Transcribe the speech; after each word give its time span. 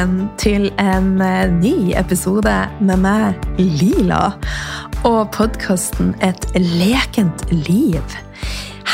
velkommen 0.00 0.28
til 0.40 0.70
en 0.80 1.20
eh, 1.20 1.50
ny 1.60 1.92
episode 1.98 2.52
med 2.80 3.00
meg, 3.02 3.34
Lila, 3.58 4.30
og 5.04 5.28
podkasten 5.34 6.14
Et 6.24 6.46
lekent 6.56 7.44
liv. 7.52 8.00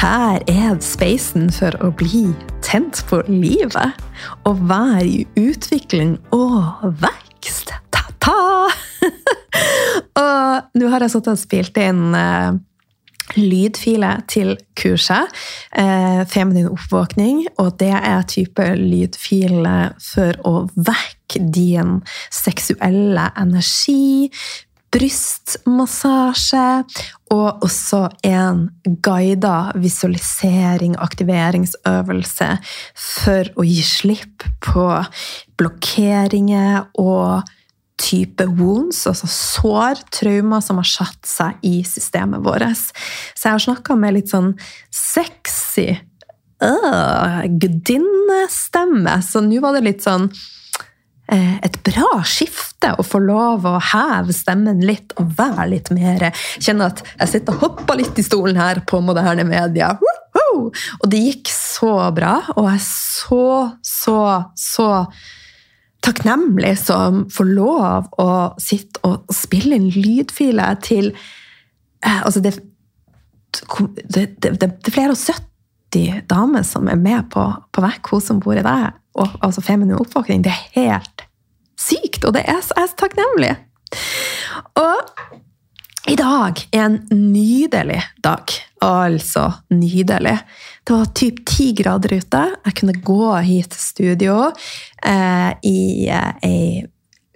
Her 0.00 0.42
er 0.50 0.80
spacen 0.82 1.46
for 1.54 1.78
å 1.78 1.92
bli 1.94 2.24
tent 2.58 3.04
på 3.06 3.20
livet 3.28 4.02
og 4.50 4.64
være 4.66 5.06
i 5.06 5.22
utvikling 5.38 6.16
og 6.34 6.82
vekst. 7.04 7.70
Ta-ta! 7.94 8.66
og 10.26 10.74
nå 10.74 10.90
har 10.90 11.06
jeg 11.06 11.14
sittet 11.14 11.36
og 11.36 11.38
spilt 11.44 11.78
inn 11.86 12.18
eh, 12.18 12.58
lydfiler 13.36 14.22
til 14.30 14.56
kurset. 14.78 15.32
Eh, 15.76 16.22
feminin 16.28 16.70
oppvåkning. 16.72 17.46
Og 17.62 17.78
det 17.80 17.92
er 17.94 18.28
type 18.28 18.68
lydfile 18.80 19.92
for 20.02 20.38
å 20.44 20.54
vekke 20.76 21.42
din 21.52 22.00
seksuelle 22.32 23.30
energi. 23.38 24.30
Brystmassasje. 24.96 26.68
Og 27.34 27.64
også 27.66 28.04
en 28.24 28.68
guida 29.02 29.72
visualisering, 29.74 30.94
aktiveringsøvelse, 31.02 32.52
for 32.94 33.50
å 33.58 33.66
gi 33.66 33.82
slipp 33.82 34.46
på 34.62 34.86
blokkeringer 35.58 36.86
og 37.02 37.55
type 38.00 38.44
wounds, 38.58 39.06
altså 39.08 39.28
sår, 39.30 40.02
traumer 40.12 40.60
som 40.64 40.80
har 40.80 40.88
satt 40.88 41.28
seg 41.28 41.64
i 41.66 41.80
systemet 41.86 42.44
vårt. 42.44 42.66
Så 42.76 43.48
jeg 43.48 43.56
har 43.56 43.64
snakka 43.64 43.96
med 43.98 44.18
litt 44.18 44.32
sånn 44.32 44.52
sexy 44.92 45.88
øh, 46.62 47.40
gudinnestemme, 47.62 49.18
så 49.24 49.42
nå 49.44 49.62
var 49.64 49.76
det 49.76 49.86
litt 49.86 50.04
sånn 50.04 50.28
eh, 51.32 51.56
et 51.64 51.80
bra 51.86 52.20
skifte 52.28 52.92
å 53.00 53.06
få 53.06 53.22
lov 53.24 53.64
å 53.68 53.78
heve 53.92 54.34
stemmen 54.36 54.84
litt 54.84 55.16
og 55.20 55.32
være 55.38 55.70
litt 55.72 55.88
mer 55.94 56.28
Kjenne 56.60 56.90
at 56.92 57.00
jeg 57.16 57.32
sitter 57.32 57.56
og 57.56 57.64
hopper 57.64 57.98
litt 58.02 58.20
i 58.20 58.26
stolen 58.26 58.60
her 58.60 58.84
på 58.86 59.00
moderne 59.04 59.46
media. 59.48 59.94
Og 60.56 61.08
det 61.10 61.20
gikk 61.20 61.50
så 61.52 61.96
bra, 62.14 62.38
og 62.56 62.68
jeg 62.70 62.84
så, 62.84 63.48
så, 63.84 64.20
så 64.56 64.86
takknemlig 66.06 66.76
som 66.80 67.24
får 67.32 67.50
lov 67.56 68.08
å 68.22 68.30
sitte 68.62 69.02
og 69.06 69.34
spille 69.34 69.78
inn 69.78 69.90
lydfiler 69.90 70.78
til 70.84 71.10
eh, 71.10 72.20
altså 72.22 72.42
det, 72.44 72.56
det, 74.06 74.26
det, 74.38 74.54
det, 74.60 74.70
er 74.70 74.94
flere 74.94 75.16
og 75.16 75.20
70 75.20 76.26
damer 76.30 76.66
som 76.66 76.90
er 76.92 77.00
med 77.00 77.30
på, 77.32 77.44
på 77.72 77.84
Vekk, 77.84 78.12
hun 78.12 78.24
som 78.24 78.42
bor 78.42 78.58
i 78.58 78.64
deg, 78.66 79.00
og, 79.16 79.38
altså 79.44 79.64
feminin 79.64 79.98
oppvåkning. 79.98 80.44
Det 80.44 80.52
er 80.52 80.64
helt 80.76 81.26
sykt, 81.80 82.24
og 82.24 82.36
det 82.36 82.44
er 82.48 82.60
så, 82.64 82.76
er 82.76 82.90
så 82.90 83.00
takknemlig. 83.02 83.52
Og 84.80 86.12
i 86.12 86.16
dag 86.18 86.60
er 86.70 86.84
en 86.86 87.00
nydelig 87.10 88.02
dag. 88.24 88.56
Altså 88.84 89.46
nydelig. 89.72 90.34
Det 90.84 90.92
var 90.92 91.14
typ 91.16 91.40
ti 91.48 91.70
grader 91.76 92.18
ute. 92.18 92.42
Jeg 92.66 92.76
kunne 92.80 92.98
gå 93.06 93.30
hit 93.46 93.70
til 93.72 93.80
studio 93.80 94.36
eh, 95.04 95.52
i 95.64 95.78
ei 96.12 96.82
eh, 96.82 96.92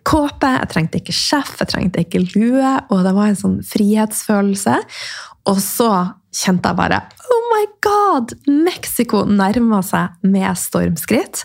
kåpe. 0.07 0.49
Jeg 0.59 0.71
trengte 0.73 1.01
ikke 1.01 1.17
sjef, 1.17 1.57
jeg 1.61 1.73
trengte 1.73 2.05
ikke 2.05 2.23
lue, 2.35 2.71
og 2.91 3.05
det 3.07 3.15
var 3.17 3.31
en 3.31 3.39
sånn 3.39 3.59
frihetsfølelse. 3.67 4.79
Og 5.51 5.61
så 5.65 5.91
kjente 6.37 6.71
jeg 6.71 6.79
bare 6.79 7.01
Oh 7.31 7.43
my 7.51 7.65
God! 7.85 8.35
Mexico 8.51 9.25
nærmer 9.29 9.85
seg 9.87 10.21
med 10.27 10.51
stormskritt. 10.59 11.45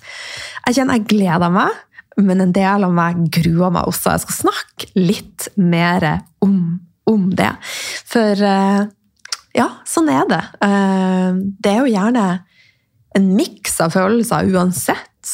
Jeg 0.68 0.80
kjenner 0.80 1.00
jeg 1.00 1.08
gleder 1.14 1.53
meg, 1.53 1.80
men 2.22 2.44
en 2.44 2.53
del 2.56 2.86
av 2.88 2.94
meg 2.96 3.25
gruer 3.34 3.74
meg 3.75 3.88
også. 3.90 4.16
Jeg 4.16 4.25
skal 4.25 4.40
snakke 4.44 4.91
litt 4.97 5.50
mer 5.59 6.08
om, 6.44 6.80
om 7.12 7.28
det. 7.38 7.52
For 8.12 8.46
eh, 8.50 8.86
ja, 9.56 9.70
sånn 9.88 10.12
er 10.12 10.28
det. 10.30 10.42
Eh, 10.66 11.40
det 11.64 11.72
er 11.72 11.82
jo 11.82 11.94
gjerne 11.94 12.26
en 13.16 13.32
miks 13.38 13.80
av 13.84 13.96
følelser 13.96 14.52
uansett. 14.52 15.34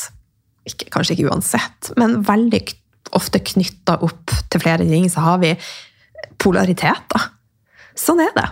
Ikke, 0.69 0.91
kanskje 0.93 1.17
ikke 1.17 1.31
uansett, 1.31 1.91
men 1.97 2.19
veldig 2.27 2.61
ofte 3.17 3.41
knytta 3.43 3.97
opp 4.05 4.33
til 4.53 4.61
flere 4.61 4.85
ting, 4.87 5.07
så 5.09 5.25
har 5.25 5.41
vi 5.41 5.55
polariteter. 6.41 7.31
Sånn 7.97 8.21
er 8.23 8.31
det. 8.37 8.47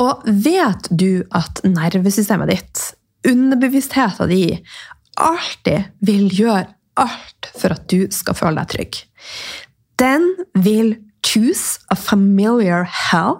Og 0.00 0.24
vet 0.44 0.88
du 0.90 1.24
at 1.36 1.60
nervesystemet 1.66 2.50
ditt, 2.50 2.82
underbevisstheten 3.28 4.32
din, 4.32 4.64
alltid 5.20 5.92
vil 6.04 6.32
gjøre 6.32 6.66
alt 7.00 7.50
for 7.54 7.76
at 7.76 7.86
du 7.92 8.08
skal 8.12 8.36
føle 8.38 8.64
deg 8.64 8.72
trygg? 8.72 9.00
Den 10.00 10.26
vil 10.58 10.96
choose 11.24 11.78
a 11.92 11.96
familiar 11.96 12.88
hell 12.88 13.38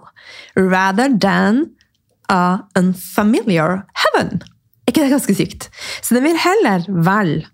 rather 0.56 1.08
than 1.18 1.70
a 2.28 2.64
unfamiliar 2.78 3.84
heaven. 3.94 4.42
Er 4.84 4.92
ikke 4.92 5.04
det 5.04 5.12
ganske 5.12 5.36
sykt? 5.36 5.68
Så 6.02 6.16
den 6.16 6.24
vil 6.24 6.40
heller 6.40 6.86
velge 6.88 7.48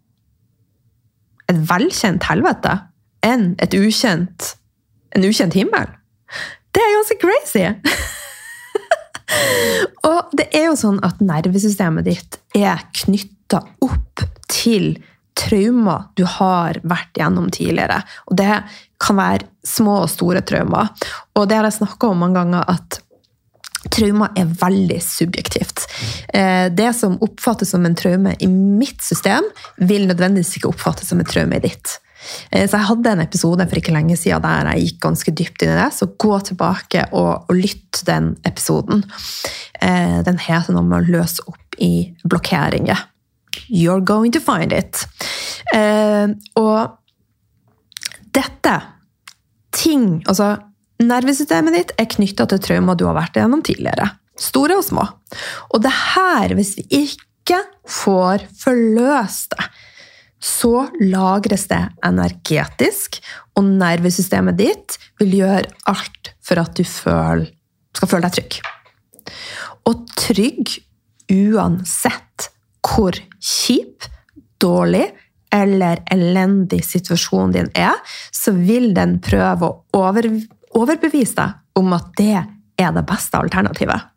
et 1.51 1.59
velkjent 1.67 2.23
helvete 2.31 2.77
enn 3.27 3.55
et 3.63 3.75
ukjent, 3.75 4.55
en 5.17 5.27
ukjent 5.27 5.57
himmel. 5.59 5.89
Det 6.71 6.83
er 6.83 6.95
ganske 6.95 7.19
crazy! 7.19 7.65
og 10.11 10.31
det 10.39 10.47
er 10.55 10.69
jo 10.69 10.77
sånn 10.79 11.01
at 11.07 11.23
nervesystemet 11.23 12.07
ditt 12.07 12.39
er 12.57 12.85
knytta 13.03 13.65
opp 13.83 14.23
til 14.51 14.95
traumer 15.39 16.07
du 16.19 16.25
har 16.39 16.79
vært 16.87 17.19
gjennom 17.19 17.51
tidligere. 17.55 18.01
Og 18.31 18.39
det 18.39 18.63
kan 19.00 19.16
være 19.21 19.49
små 19.66 20.03
og 20.05 20.11
store 20.12 20.43
traumer. 20.47 20.91
Og 21.38 21.49
det 21.49 21.59
har 21.59 21.69
jeg 21.69 21.81
snakka 21.81 22.11
om 22.11 22.21
mange 22.25 22.41
ganger, 22.41 22.66
at 22.69 23.00
traumer 23.88 24.34
er 24.37 24.50
veldig 24.61 24.99
subjektivt. 25.03 25.87
Eh, 26.34 26.69
det 26.72 26.93
som 26.97 27.16
oppfattes 27.25 27.72
som 27.72 27.87
en 27.87 27.97
traume 27.97 28.34
i 28.39 28.49
mitt 28.50 29.00
system, 29.03 29.47
vil 29.81 30.06
nødvendigvis 30.10 30.59
ikke 30.59 30.72
oppfattes 30.72 31.09
som 31.10 31.21
en 31.22 31.28
traume 31.28 31.56
i 31.56 31.65
ditt. 31.65 31.97
Eh, 32.50 32.69
så 32.69 32.77
Jeg 32.77 32.89
hadde 32.91 33.15
en 33.15 33.25
episode 33.25 33.66
for 33.69 33.81
ikke 33.81 33.97
lenge 33.97 34.19
siden 34.21 34.44
der 34.44 34.72
jeg 34.75 34.91
gikk 34.91 35.00
ganske 35.06 35.33
dypt 35.33 35.65
inn 35.65 35.72
i 35.72 35.81
det. 35.81 35.91
Så 35.97 36.10
gå 36.21 36.41
tilbake 36.50 37.06
og, 37.12 37.49
og 37.49 37.56
lytt 37.56 38.03
den 38.06 38.34
episoden. 38.44 39.05
Eh, 39.81 40.21
den 40.28 40.39
heter 40.39 40.77
noe 40.77 40.84
med 40.84 41.00
å 41.00 41.19
løse 41.19 41.47
opp 41.49 41.81
i 41.81 42.12
blokkeringer. 42.25 43.06
You're 43.71 44.05
going 44.05 44.33
to 44.33 44.41
find 44.41 44.72
it. 44.72 45.06
Og 46.59 47.00
dette 48.35 48.77
ting 49.75 50.21
Altså, 50.29 50.57
nervesystemet 51.03 51.77
ditt 51.77 51.93
er 52.01 52.09
knytta 52.11 52.47
til 52.51 52.63
traumer 52.63 52.99
du 52.99 53.07
har 53.09 53.17
vært 53.17 53.39
igjennom 53.39 53.63
tidligere. 53.67 54.09
Store 54.41 54.79
og 54.81 54.85
små. 54.85 55.05
Og 55.71 55.85
det 55.85 55.93
her, 55.93 56.55
hvis 56.59 56.75
vi 56.79 56.87
ikke 57.05 57.61
får 57.89 58.47
forløst 58.59 59.55
det, 59.55 59.69
så 60.41 60.87
lagres 61.05 61.67
det 61.69 61.83
energetisk, 62.07 63.19
og 63.61 63.67
nervesystemet 63.77 64.57
ditt 64.57 64.97
vil 65.21 65.34
gjøre 65.43 65.69
alt 65.91 66.33
for 66.41 66.63
at 66.63 66.72
du 66.78 66.87
føl, 66.89 67.45
skal 67.93 68.09
føle 68.09 68.25
deg 68.25 68.39
trygg. 68.39 68.57
Og 69.91 70.07
trygg 70.16 70.78
uansett 71.31 72.49
hvor 72.81 73.16
kjip, 73.37 74.09
dårlig 74.60 75.07
eller 75.55 76.03
elendig 76.11 76.83
situasjonen 76.87 77.55
din 77.55 77.71
er, 77.79 77.99
så 78.31 78.55
vil 78.55 78.93
den 78.97 79.19
prøve 79.25 79.67
å 79.67 80.01
over, 80.01 80.29
overbevise 80.79 81.37
deg 81.39 81.81
om 81.81 81.93
at 81.97 82.13
det 82.19 82.37
er 82.81 82.95
det 82.95 83.05
beste 83.09 83.39
alternativet. 83.39 84.09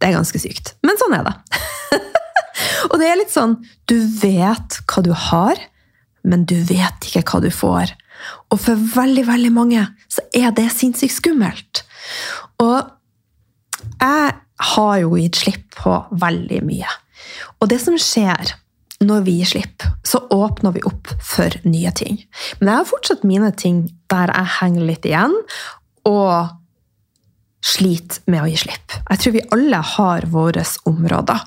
Det 0.00 0.08
er 0.08 0.16
ganske 0.18 0.40
sykt, 0.42 0.74
men 0.84 0.98
sånn 1.00 1.16
er 1.16 1.28
det. 1.28 1.34
og 2.90 2.96
det 3.00 3.08
er 3.08 3.18
litt 3.20 3.32
sånn 3.32 3.54
Du 3.86 3.96
vet 4.20 4.80
hva 4.90 5.02
du 5.04 5.12
har, 5.28 5.58
men 6.26 6.46
du 6.48 6.56
vet 6.66 7.08
ikke 7.08 7.24
hva 7.30 7.42
du 7.44 7.50
får. 7.54 7.94
Og 8.52 8.60
for 8.62 8.78
veldig, 8.96 9.26
veldig 9.26 9.52
mange 9.54 9.84
så 10.10 10.24
er 10.36 10.52
det 10.54 10.68
sinnssykt 10.74 11.16
skummelt. 11.16 11.82
Og 12.62 12.90
jeg 14.02 14.34
har 14.72 14.96
jo 15.02 15.16
gitt 15.18 15.40
slipp 15.42 15.64
på 15.78 15.94
veldig 16.22 16.60
mye. 16.66 16.90
Og 17.60 17.70
det 17.70 17.80
som 17.82 17.96
skjer 17.98 18.54
når 19.08 19.26
vi 19.26 19.36
gir 19.40 19.50
slipp, 19.54 19.84
så 20.06 20.20
åpner 20.34 20.74
vi 20.74 20.82
opp 20.88 21.10
for 21.24 21.54
nye 21.66 21.92
ting. 21.96 22.20
Men 22.60 22.70
jeg 22.70 22.80
har 22.80 22.90
fortsatt 22.90 23.26
mine 23.28 23.52
ting 23.58 23.84
der 24.12 24.32
jeg 24.32 24.56
henger 24.60 24.88
litt 24.88 25.08
igjen 25.08 25.36
og 26.08 26.58
sliter 27.62 28.22
med 28.30 28.42
å 28.42 28.50
gi 28.50 28.58
slipp. 28.64 28.96
Jeg 29.08 29.22
tror 29.22 29.36
vi 29.36 29.44
alle 29.54 29.82
har 29.94 30.26
våre 30.32 30.64
områder. 30.90 31.44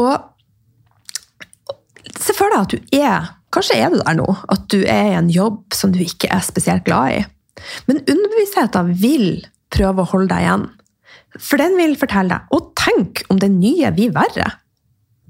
Og 0.00 0.14
se 2.14 2.34
for 2.36 2.52
deg 2.52 2.60
at 2.60 2.74
du 2.74 3.00
er 3.00 3.32
Kanskje 3.54 3.76
er 3.78 3.92
du 3.92 4.00
der 4.00 4.16
nå, 4.18 4.24
at 4.50 4.64
du 4.72 4.80
er 4.82 5.12
i 5.12 5.14
en 5.14 5.28
jobb 5.30 5.76
som 5.78 5.92
du 5.94 6.00
ikke 6.02 6.26
er 6.34 6.40
spesielt 6.42 6.82
glad 6.88 7.12
i. 7.14 7.20
Men 7.86 8.00
underbevisstheten 8.02 8.88
vil 8.98 9.44
prøve 9.70 10.02
å 10.02 10.10
holde 10.10 10.32
deg 10.32 10.42
igjen. 10.42 10.64
For 11.38 11.62
den 11.62 11.76
vil 11.78 11.94
fortelle 11.98 12.34
deg 12.34 12.50
'Å, 12.50 12.58
tenk 12.74 13.22
om 13.30 13.38
det 13.38 13.52
nye 13.54 13.92
blir 13.94 14.10
verre'. 14.10 14.50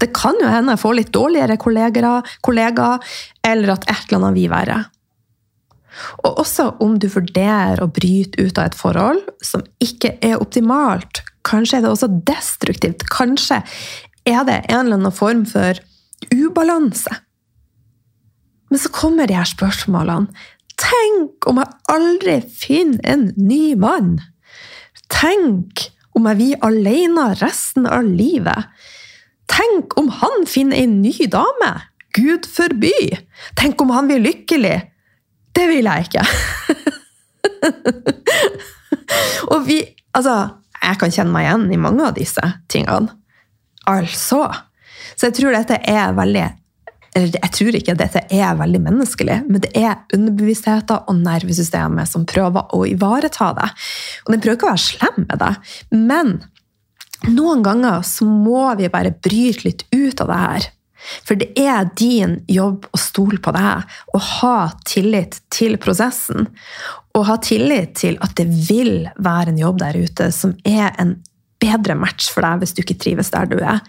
Det 0.05 0.13
kan 0.13 0.37
jo 0.37 0.51
hende 0.51 0.75
jeg 0.75 0.83
får 0.83 0.97
litt 0.99 1.13
dårligere 1.17 1.57
kolleger, 1.61 2.35
kollegaer, 2.45 3.15
eller 3.47 3.73
at 3.79 3.87
et 3.89 4.11
eller 4.11 4.21
annet 4.21 4.37
vil 4.37 4.53
være. 4.53 4.79
Og 6.27 6.41
også 6.43 6.67
om 6.85 6.99
du 7.01 7.07
vurderer 7.09 7.81
å 7.81 7.89
bryte 7.89 8.43
ut 8.43 8.59
av 8.59 8.69
et 8.69 8.77
forhold 8.77 9.23
som 9.45 9.63
ikke 9.83 10.17
er 10.25 10.41
optimalt. 10.43 11.23
Kanskje 11.47 11.79
er 11.79 11.85
det 11.85 11.93
også 11.93 12.11
destruktivt. 12.29 13.07
Kanskje 13.13 13.63
er 14.29 14.43
det 14.49 14.59
en 14.69 14.83
eller 14.83 14.99
annen 14.99 15.15
form 15.15 15.45
for 15.49 15.79
ubalanse. 16.35 17.21
Men 18.73 18.83
så 18.83 18.91
kommer 18.93 19.31
de 19.31 19.39
her 19.39 19.49
spørsmålene. 19.49 20.33
Tenk 20.81 21.47
om 21.49 21.61
jeg 21.63 21.77
aldri 21.95 22.41
finner 22.51 23.01
en 23.07 23.29
ny 23.39 23.77
mann? 23.79 24.17
Tenk 25.13 25.87
om 26.19 26.27
jeg 26.29 26.41
blir 26.41 26.67
alene 26.67 27.31
resten 27.39 27.87
av 27.87 28.05
livet? 28.09 28.73
Tenk 29.51 29.97
om 30.01 30.09
han 30.21 30.47
finner 30.49 30.77
en 30.83 31.01
ny 31.03 31.15
dame? 31.33 31.73
Gud 32.15 32.47
forby! 32.47 32.95
Tenk 33.59 33.81
om 33.83 33.91
han 33.95 34.09
blir 34.11 34.23
lykkelig? 34.23 34.77
Det 35.55 35.67
vil 35.71 35.87
jeg 35.91 36.01
ikke! 36.09 36.25
Og 39.53 39.61
vi 39.69 39.79
Altså, 40.15 40.35
jeg 40.79 40.99
kan 41.01 41.11
kjenne 41.11 41.35
meg 41.35 41.43
igjen 41.49 41.73
i 41.75 41.83
mange 41.83 42.05
av 42.07 42.13
disse 42.15 42.45
tingene. 42.71 43.11
Altså. 43.91 44.45
Så 45.19 45.27
jeg 45.27 45.35
tror 45.41 45.51
dette 45.57 45.77
er 45.91 46.15
veldig 46.15 46.45
eller 47.15 47.39
jeg 47.39 47.55
tror 47.55 47.77
ikke 47.79 47.95
dette 47.95 48.25
er 48.35 48.57
veldig 48.59 48.81
menneskelig, 48.83 49.37
men 49.47 49.63
det 49.63 49.71
er 49.79 50.01
underbevisstheten 50.17 51.05
og 51.11 51.21
nervesystemet 51.21 52.11
som 52.11 52.25
prøver 52.27 52.75
å 52.75 52.81
ivareta 52.91 53.53
det. 53.55 53.69
Og 54.25 54.35
den 54.35 54.43
prøver 54.43 54.59
ikke 54.59 54.67
å 54.67 54.73
være 54.73 54.83
slem 54.83 55.29
med 55.29 55.39
deg, 55.45 55.77
men 55.95 56.33
noen 57.31 57.63
ganger 57.65 58.03
så 58.07 58.27
må 58.29 58.67
vi 58.79 58.91
bare 58.93 59.15
bryte 59.25 59.69
litt 59.69 59.85
ut 59.95 60.21
av 60.25 60.31
det 60.31 60.41
her. 60.41 60.71
For 61.25 61.37
det 61.37 61.51
er 61.61 61.91
din 61.99 62.39
jobb 62.49 62.89
å 62.89 63.01
stole 63.01 63.41
på 63.45 63.53
deg 63.55 63.85
og 64.15 64.25
ha 64.41 64.57
tillit 64.89 65.41
til 65.53 65.77
prosessen. 65.81 66.49
Og 67.15 67.29
ha 67.29 67.37
tillit 67.45 67.95
til 68.01 68.19
at 68.25 68.35
det 68.39 68.49
vil 68.49 69.07
være 69.23 69.53
en 69.53 69.61
jobb 69.61 69.83
der 69.85 70.01
ute 70.01 70.31
som 70.35 70.57
er 70.65 70.95
en 71.01 71.19
bedre 71.65 71.95
match 71.97 72.29
for 72.33 72.45
deg 72.45 72.61
hvis 72.61 72.75
du 72.77 72.83
ikke 72.83 72.99
trives 73.01 73.31
der 73.33 73.49
du 73.49 73.57
er. 73.61 73.81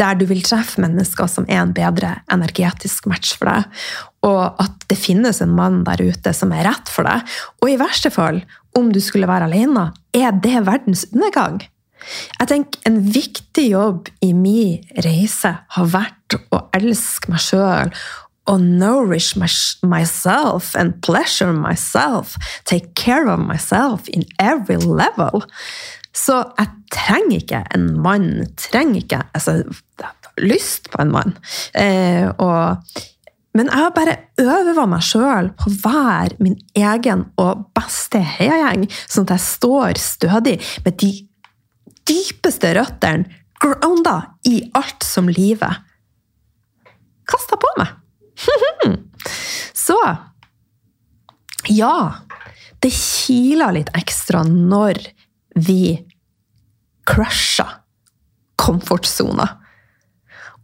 Der 0.00 0.18
du 0.18 0.24
vil 0.28 0.44
treffe 0.46 0.80
mennesker 0.84 1.28
som 1.30 1.48
er 1.48 1.62
en 1.62 1.74
bedre 1.76 2.18
energetisk 2.32 3.08
match 3.10 3.34
for 3.38 3.50
deg. 3.50 3.80
Og 4.28 4.60
at 4.62 4.86
det 4.90 5.00
finnes 5.00 5.42
en 5.44 5.56
mann 5.56 5.82
der 5.88 6.04
ute 6.04 6.34
som 6.36 6.52
er 6.54 6.68
rett 6.68 6.92
for 6.92 7.08
deg. 7.08 7.24
Og 7.62 7.72
i 7.72 7.80
verste 7.80 8.12
fall, 8.14 8.42
om 8.78 8.92
du 8.92 9.00
skulle 9.02 9.28
være 9.28 9.48
alene, 9.48 9.90
er 10.14 10.36
det 10.44 10.62
verdens 10.68 11.06
undergang. 11.12 11.60
Jeg 12.38 12.50
tenker 12.50 12.88
En 12.88 13.02
viktig 13.12 13.66
jobb 13.70 14.08
i 14.24 14.32
min 14.32 14.86
reise 15.04 15.50
har 15.74 15.92
vært 15.92 16.38
å 16.52 16.62
elske 16.76 17.30
meg 17.32 17.42
sjøl 17.42 17.92
og 18.48 18.60
nourish 18.64 19.36
my, 19.36 19.48
myself 19.84 20.74
and 20.74 21.02
pleasure 21.02 21.52
myself. 21.52 22.36
Take 22.64 22.94
care 22.94 23.28
of 23.28 23.40
myself 23.40 24.08
in 24.08 24.24
every 24.38 24.76
level. 24.76 25.44
Så 26.16 26.40
jeg 26.58 26.72
trenger 26.94 27.42
ikke 27.42 27.62
en 27.76 27.90
mann. 28.02 28.48
Trenger 28.58 29.02
ikke 29.02 29.22
altså, 29.36 29.60
lyst 30.40 30.90
på 30.92 31.02
en 31.02 31.12
mann. 31.12 31.36
Eh, 31.76 32.28
og, 32.40 32.80
men 33.54 33.70
jeg 33.70 33.84
har 33.84 33.94
bare 33.96 34.16
øva 34.40 34.86
meg 34.88 35.04
sjøl 35.04 35.52
på 35.58 35.68
å 35.70 35.78
være 35.84 36.40
min 36.42 36.58
egen 36.78 37.28
og 37.40 37.68
beste 37.76 38.22
heiagjeng, 38.38 38.88
sånn 39.06 39.28
at 39.28 39.36
jeg 39.36 39.46
står 39.46 40.02
stødig 40.02 40.58
med 40.86 41.00
de 41.02 41.12
dypeste 42.08 42.72
røttene 42.76 43.28
grounda 43.58 44.16
i 44.48 44.62
alt 44.78 45.04
som 45.04 45.28
livet 45.28 45.84
kasta 47.28 47.58
på 47.60 47.70
meg. 47.78 47.88
Så 49.76 49.98
ja, 51.68 52.14
det 52.80 52.92
kiler 52.94 53.74
litt 53.76 53.90
ekstra 53.98 54.44
når 54.46 55.02
vi 55.58 55.98
crusher 57.08 57.80
komfortsona. 58.58 59.48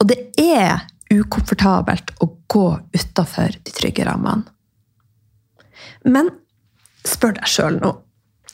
Og 0.01 0.09
det 0.11 0.19
er 0.41 0.87
ukomfortabelt 1.13 2.15
å 2.25 2.31
gå 2.51 2.67
utafor 2.95 3.55
de 3.61 3.75
trygge 3.75 4.07
rammene. 4.09 4.49
Men 6.05 6.31
spør 7.05 7.37
deg 7.39 7.49
sjøl 7.51 7.79
nå 7.83 7.93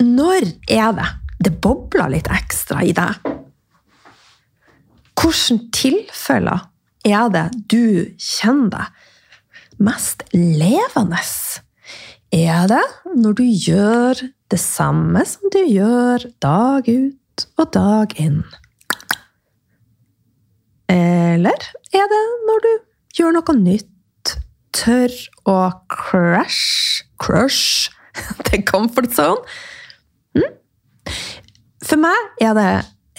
når 0.01 0.47
er 0.73 0.95
det 0.97 1.09
det 1.41 1.55
bobler 1.63 2.13
litt 2.13 2.31
ekstra 2.31 2.83
i 2.85 2.95
deg? 2.97 3.31
Hvilke 5.21 5.59
tilfeller 5.77 6.67
er 7.05 7.31
det 7.33 7.47
du 7.71 8.17
kjenner 8.17 8.77
deg 8.77 9.81
mest 9.81 10.25
levende? 10.37 11.21
Er 12.31 12.69
det 12.71 12.85
når 13.17 13.41
du 13.41 13.45
gjør 13.45 14.21
det 14.51 14.59
samme 14.59 15.23
som 15.29 15.51
du 15.55 15.61
gjør 15.63 16.25
dag 16.43 16.89
ut 16.89 17.47
og 17.61 17.71
dag 17.75 18.15
inn. 18.21 18.43
Eller 20.91 21.69
er 21.95 22.09
det 22.11 22.23
når 22.49 22.65
du 22.65 22.73
gjør 23.21 23.37
noe 23.37 23.57
nytt, 23.61 24.35
tør 24.75 25.15
å 25.51 25.59
crush 25.91 27.05
Crush 27.21 27.91
til 28.49 28.65
comfort 28.67 29.13
zone? 29.15 29.45
Mm? 30.35 30.57
For 31.85 32.01
meg 32.01 32.43
er 32.43 32.55
det 32.57 32.71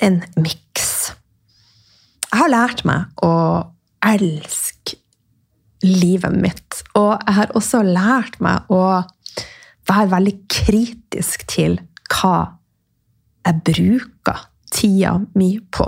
en 0.05 0.21
miks. 0.39 1.11
Jeg 2.31 2.39
har 2.39 2.51
lært 2.51 2.83
meg 2.87 3.23
å 3.25 3.33
elske 4.05 4.97
livet 5.81 6.35
mitt, 6.37 6.81
og 6.97 7.17
jeg 7.25 7.37
har 7.39 7.53
også 7.57 7.81
lært 7.85 8.37
meg 8.43 8.69
å 8.71 9.01
være 9.89 10.11
veldig 10.13 10.35
kritisk 10.51 11.47
til 11.49 11.79
hva 12.11 12.37
jeg 13.47 13.63
bruker 13.65 14.45
tida 14.71 15.17
mi 15.35 15.55
på. 15.73 15.87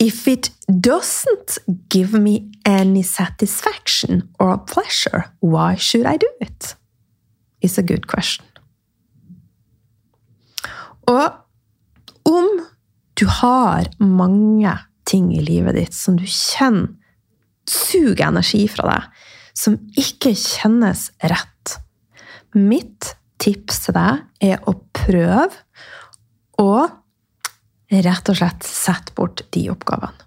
If 0.00 0.28
it 0.28 0.50
doesn't 0.70 1.58
give 1.90 2.14
me 2.14 2.50
any 2.64 3.02
satisfaction 3.02 4.28
or 4.38 4.58
pleasure, 4.58 5.24
why 5.40 5.74
should 5.74 6.06
I 6.06 6.16
do 6.16 6.28
it? 6.40 6.76
Is 7.60 7.78
a 7.78 7.82
good 7.82 8.06
question. 8.06 8.47
Og 11.08 12.28
om 12.28 12.48
du 13.18 13.26
har 13.40 13.88
mange 13.98 14.74
ting 15.08 15.30
i 15.34 15.42
livet 15.42 15.78
ditt 15.78 15.96
som 15.96 16.18
du 16.18 16.26
kjenner 16.28 16.94
suger 17.68 18.30
energi 18.30 18.62
fra 18.70 18.86
deg, 18.88 19.08
som 19.58 19.74
ikke 20.00 20.32
kjennes 20.32 21.08
rett, 21.20 21.54
Mitt 22.56 23.12
tips 23.36 23.82
til 23.84 23.96
deg 23.96 24.22
er 24.40 24.62
å 24.64 24.72
prøve 24.96 25.50
å 26.58 26.72
rett 27.88 28.30
og 28.32 28.38
slett 28.38 28.64
sette 28.64 29.12
bort 29.16 29.44
de 29.54 29.66
oppgavene. 29.72 30.24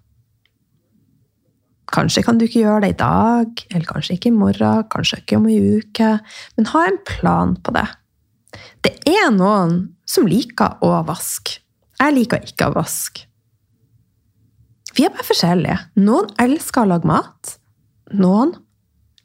Kanskje 1.92 2.24
kan 2.24 2.38
du 2.40 2.46
ikke 2.46 2.62
gjøre 2.62 2.86
det 2.86 2.94
i 2.94 3.00
dag, 3.02 3.64
eller 3.74 3.88
kanskje 3.90 4.16
ikke 4.16 4.30
i 4.30 4.36
morgen, 4.38 4.86
kanskje 4.94 5.20
ikke 5.20 5.42
om 5.42 5.50
en 5.50 5.82
uke, 5.82 6.12
men 6.56 6.70
ha 6.72 6.84
en 6.88 7.00
plan 7.10 7.58
på 7.60 7.74
det. 7.76 7.88
Det 8.84 8.94
er 9.10 9.30
noen 9.34 9.84
som 10.08 10.28
liker 10.28 10.80
å 10.84 10.94
vaske. 11.08 11.60
Jeg 12.02 12.16
liker 12.18 12.44
ikke 12.48 12.70
å 12.70 12.76
vaske. 12.76 13.28
Vi 14.98 15.06
er 15.06 15.14
bare 15.14 15.28
forskjellige. 15.28 15.78
Noen 16.04 16.32
elsker 16.42 16.84
å 16.84 16.92
lage 16.92 17.08
mat. 17.08 17.56
Noen 18.18 18.56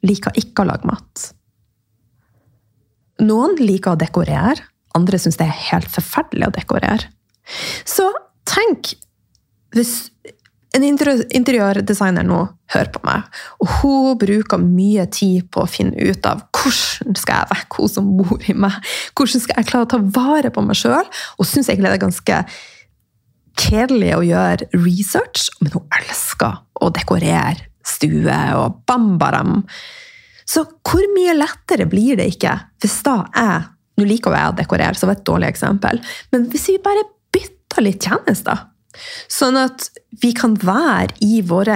liker 0.05 0.37
ikke 0.39 0.63
å 0.63 0.69
lage 0.69 0.87
mat. 0.87 1.31
Noen 3.25 3.57
liker 3.59 3.95
å 3.95 3.99
dekorere, 3.99 4.61
andre 4.97 5.19
syns 5.19 5.39
det 5.39 5.47
er 5.47 5.63
helt 5.71 5.89
forferdelig 5.91 6.47
å 6.47 6.55
dekorere. 6.55 7.09
Så 7.87 8.05
tenk 8.47 8.93
hvis 9.75 10.09
en 10.77 10.85
interiørdesigner 10.85 12.25
nå 12.27 12.39
hører 12.73 12.89
på 12.93 13.01
meg, 13.07 13.27
og 13.63 13.73
hun 13.79 14.17
bruker 14.21 14.61
mye 14.61 15.07
tid 15.13 15.47
på 15.53 15.63
å 15.63 15.69
finne 15.71 15.97
ut 15.97 16.25
av 16.29 16.43
hvordan 16.55 17.17
skal 17.19 17.41
jeg 17.41 17.51
vekke 17.53 17.81
hun 17.81 17.93
som 17.93 18.09
bor 18.19 18.49
i 18.49 18.55
meg, 18.57 18.75
hvordan 19.17 19.43
skal 19.43 19.61
jeg 19.61 19.69
klare 19.71 19.87
å 19.87 19.91
ta 19.93 20.01
vare 20.17 20.51
på 20.53 20.63
meg 20.65 20.79
sjøl, 20.79 21.07
og 21.37 21.49
syns 21.49 21.71
egentlig 21.71 21.91
det 21.91 21.99
er 21.99 22.05
ganske 22.07 22.41
kjedelig 23.57 24.11
å 24.15 24.25
gjøre 24.25 24.69
research, 24.75 25.47
men 25.61 25.73
hun 25.73 25.97
elsker 25.99 26.61
å 26.77 26.91
dekorere 26.93 27.67
stue 27.87 28.37
og 28.59 28.81
bambaram. 28.87 29.63
Så 30.47 30.63
hvor 30.85 31.03
mye 31.15 31.35
lettere 31.37 31.87
blir 31.89 32.19
det 32.19 32.29
ikke 32.35 32.53
hvis 32.83 33.01
da 33.07 33.23
jeg 33.33 33.73
Nå 33.97 34.05
liker 34.05 34.29
jeg 34.29 34.51
å 34.51 34.53
dekorere, 34.53 34.93
så 34.93 35.07
det 35.07 35.09
var 35.09 35.15
et 35.17 35.23
dårlig 35.25 35.47
eksempel. 35.49 35.97
Men 36.29 36.43
hvis 36.51 36.67
vi 36.69 36.75
bare 36.85 37.01
bytter 37.33 37.81
litt 37.81 38.05
tjenester, 38.05 38.59
sånn 39.31 39.59
at 39.59 39.89
vi 40.21 40.33
kan 40.37 40.55
være 40.61 41.17
i 41.23 41.41
vår 41.45 41.71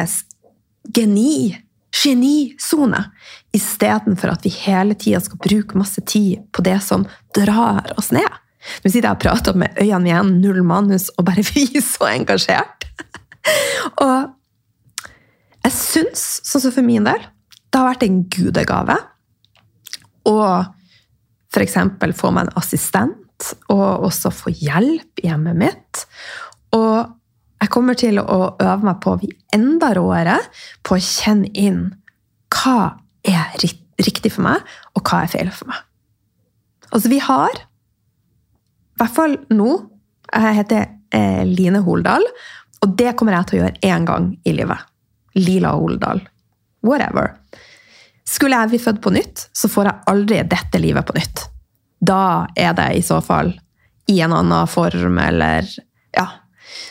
geni, 0.96 1.56
genisone, 1.92 3.04
istedenfor 3.56 4.34
at 4.34 4.46
vi 4.48 4.54
hele 4.63 4.96
tida 4.96 5.22
skal 5.24 5.42
bruke 5.44 5.78
masse 5.80 6.01
tid 6.08 6.42
på 6.56 6.63
det 6.66 6.80
som 6.86 7.06
drar 7.36 7.92
oss 8.00 8.12
ned. 8.16 8.30
Nå 8.82 8.92
sitter 8.92 9.10
jeg 9.10 9.18
og 9.18 9.24
prater 9.24 9.58
med 9.58 9.78
øynene 9.82 10.12
igjen, 10.12 10.36
null 10.42 10.62
manus, 10.66 11.10
og 11.18 11.25
bare 11.30 11.46
vi 11.54 11.82
så 11.84 12.12
engasjert. 12.12 12.88
og 14.04 14.38
jeg 15.62 15.74
syns, 15.78 16.25
sånn 16.48 16.63
som 16.63 16.74
for 16.74 16.86
min 16.86 17.06
del, 17.06 17.22
det 17.72 17.80
har 17.80 17.92
vært 17.92 18.06
en 18.06 18.22
gudegave 18.34 18.98
å 20.28 20.38
f.eks. 21.51 21.78
få 22.18 22.32
meg 22.34 22.48
en 22.48 22.56
assistent, 22.60 23.18
og 23.74 24.06
også 24.06 24.30
få 24.34 24.54
hjelp 24.54 25.22
i 25.24 25.30
hjemmet 25.30 25.58
mitt. 25.58 26.04
Og 26.78 27.62
jeg 27.62 27.72
kommer 27.74 27.98
til 28.00 28.18
å 28.22 28.40
øve 28.56 28.82
meg 28.88 29.01
på 29.04 29.13
å 29.13 29.20
bli 29.22 29.30
enda 29.54 29.92
råere 29.98 30.40
på 30.86 30.96
å 30.98 31.04
kjenne 31.04 31.51
inn 31.54 31.84
hva 32.51 32.96
er 33.28 33.54
riktig 33.62 34.32
for 34.34 34.46
meg, 34.48 34.63
og 34.98 35.06
hva 35.06 35.24
er 35.24 35.32
feil 35.32 35.51
for 35.54 35.70
meg. 35.70 35.84
Altså, 36.92 37.12
vi 37.12 37.22
har, 37.24 37.62
i 38.92 39.00
hvert 39.01 39.16
fall 39.16 39.38
nå 39.54 39.70
Jeg 40.32 40.56
heter 40.56 40.86
eh, 41.12 41.42
Line 41.44 41.82
Holdal, 41.84 42.24
og 42.82 42.94
det 42.96 43.12
kommer 43.20 43.36
jeg 43.36 43.48
til 43.50 43.58
å 43.58 43.63
gjøre 43.66 43.82
én 43.84 44.06
gang 44.08 44.30
i 44.48 44.54
livet. 44.56 44.86
Lila 45.36 45.74
Holdal. 45.75 46.22
Whatever. 46.88 47.34
Skulle 48.24 48.56
jeg 48.62 48.72
bli 48.72 48.80
født 48.80 49.01
på 49.04 49.12
nytt, 49.12 49.44
så 49.51 49.68
får 49.68 49.90
jeg 49.90 50.04
aldri 50.13 50.40
dette 50.48 50.80
livet 50.80 51.04
på 51.04 51.18
nytt. 51.18 51.44
Da 52.00 52.48
er 52.56 52.72
det 52.78 52.88
i 52.96 53.04
så 53.04 53.20
fall 53.20 53.51
i 54.08 54.22
en 54.24 54.38
annen 54.38 54.72
form, 54.72 55.20
eller. 55.20 55.68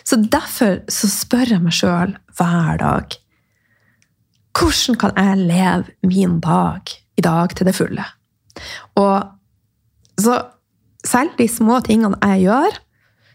Så 0.05 0.21
derfor 0.33 0.81
så 0.91 1.11
spør 1.11 1.55
jeg 1.55 1.65
meg 1.65 1.77
sjøl 1.77 2.15
hver 2.39 2.81
dag 2.83 3.19
Hvordan 4.61 4.97
kan 5.01 5.13
jeg 5.17 5.45
leve 5.49 6.09
min 6.11 6.41
dag 6.43 6.91
i 7.17 7.23
dag 7.25 7.53
til 7.57 7.69
det 7.69 7.75
fulle? 7.77 8.05
Og 8.99 9.31
så 10.21 10.35
selv 11.07 11.37
de 11.39 11.47
små 11.49 11.79
tingene 11.87 12.19
jeg 12.33 12.49
gjør, 12.49 12.81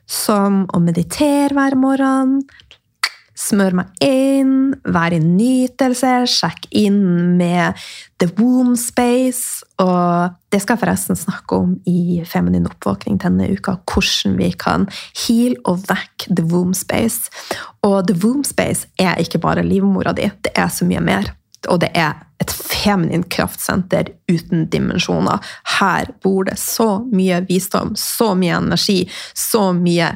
som 0.05 0.65
å 0.69 0.81
meditere 0.83 1.55
hver 1.55 1.77
morgen, 1.79 2.41
smøre 3.35 3.81
meg 3.81 4.03
inn, 4.03 4.73
vær 4.87 5.13
i 5.13 5.19
nytelse, 5.21 6.11
sjekk 6.31 6.67
inn 6.75 7.01
med 7.39 7.75
The 8.21 8.29
Womb 8.39 8.75
Space. 8.79 9.65
Og 9.83 10.35
det 10.53 10.61
skal 10.63 10.75
jeg 10.75 10.83
forresten 10.85 11.19
snakke 11.19 11.59
om 11.59 11.75
i 11.89 12.21
Feminin 12.27 12.67
oppvåkning 12.69 13.19
denne 13.21 13.49
uka. 13.51 13.77
Hvordan 13.91 14.37
vi 14.39 14.51
kan 14.59 14.87
heal 15.25 15.57
og 15.67 15.83
vekke 15.89 16.31
The 16.31 16.45
Womb 16.51 16.75
Space. 16.77 17.31
Og 17.85 18.05
The 18.07 18.17
Womb 18.23 18.47
Space 18.47 18.87
er 19.01 19.19
ikke 19.21 19.43
bare 19.43 19.65
livmora 19.65 20.15
di, 20.15 20.29
det 20.47 20.55
er 20.55 20.71
så 20.71 20.87
mye 20.87 21.03
mer. 21.03 21.33
Og 21.69 21.81
det 21.81 21.91
er 21.97 22.13
et 22.43 22.51
feminint 22.51 23.27
kraftsenter 23.31 24.11
uten 24.31 24.67
dimensjoner. 24.71 25.43
Her 25.79 26.11
bor 26.23 26.45
det 26.47 26.57
så 26.61 26.99
mye 27.11 27.41
visdom, 27.47 27.95
så 27.99 28.33
mye 28.37 28.59
energi, 28.59 29.05
så 29.33 29.71
mye 29.75 30.11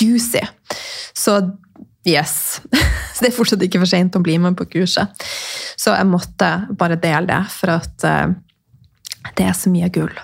juicy. 0.00 0.42
Så 1.14 1.38
Yes. 2.04 2.60
Så 3.14 3.24
det 3.24 3.30
er 3.30 3.36
fortsatt 3.36 3.64
ikke 3.64 3.80
for 3.82 3.90
seint 3.90 4.16
å 4.16 4.22
bli 4.24 4.36
med 4.42 4.58
på 4.58 4.68
kurset. 4.76 5.24
Så 5.78 5.94
jeg 5.94 6.10
måtte 6.10 6.50
bare 6.76 7.00
dele 7.00 7.26
det, 7.30 7.42
for 7.54 7.76
at 7.78 8.06
uh, 8.06 8.34
det 9.38 9.48
er 9.48 9.56
så 9.56 9.72
mye 9.72 9.90
gull. 9.94 10.14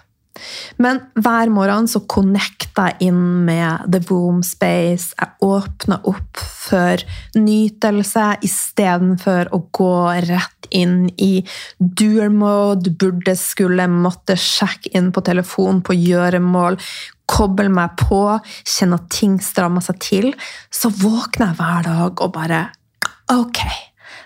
Men 0.80 1.00
hver 1.20 1.50
morgen 1.52 1.88
så 1.90 2.02
connecter 2.08 2.90
jeg 2.90 3.10
inn 3.10 3.44
med 3.44 3.90
the 3.92 4.00
boom 4.08 4.40
space. 4.46 5.12
Jeg 5.18 5.36
åpner 5.44 6.06
opp 6.08 6.40
for 6.40 7.02
nytelse 7.36 8.26
istedenfor 8.46 9.50
å 9.56 9.62
gå 9.74 9.94
rett 10.28 10.70
inn 10.70 11.08
i 11.18 11.42
dual 11.78 12.30
mode, 12.32 12.92
burde, 12.94 13.34
skulle, 13.36 13.88
måtte 13.90 14.38
sjekke 14.38 14.94
inn 14.96 15.10
på 15.12 15.24
telefon 15.26 15.82
på 15.84 15.96
gjøremål, 15.98 16.78
koble 17.30 17.70
meg 17.72 17.94
på, 18.00 18.38
kjenne 18.66 18.98
at 19.00 19.08
ting 19.14 19.38
strammer 19.44 19.84
seg 19.84 20.00
til, 20.02 20.32
så 20.74 20.90
våkner 20.90 21.52
jeg 21.52 21.60
hver 21.60 21.88
dag 21.88 22.24
og 22.26 22.34
bare 22.34 22.66
Ok, 23.30 23.62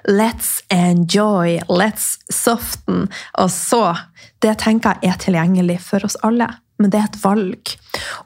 let's 0.08 0.62
enjoy, 0.72 1.58
let's 1.68 2.14
soften. 2.32 3.08
Og 3.38 3.50
så 3.52 3.96
Det 4.40 4.58
tenker 4.60 4.98
jeg 5.02 5.12
er 5.12 5.20
tilgjengelig 5.20 5.78
for 5.80 6.04
oss 6.04 6.16
alle, 6.24 6.48
men 6.78 6.90
det 6.92 7.00
er 7.00 7.08
et 7.08 7.20
valg. 7.22 7.74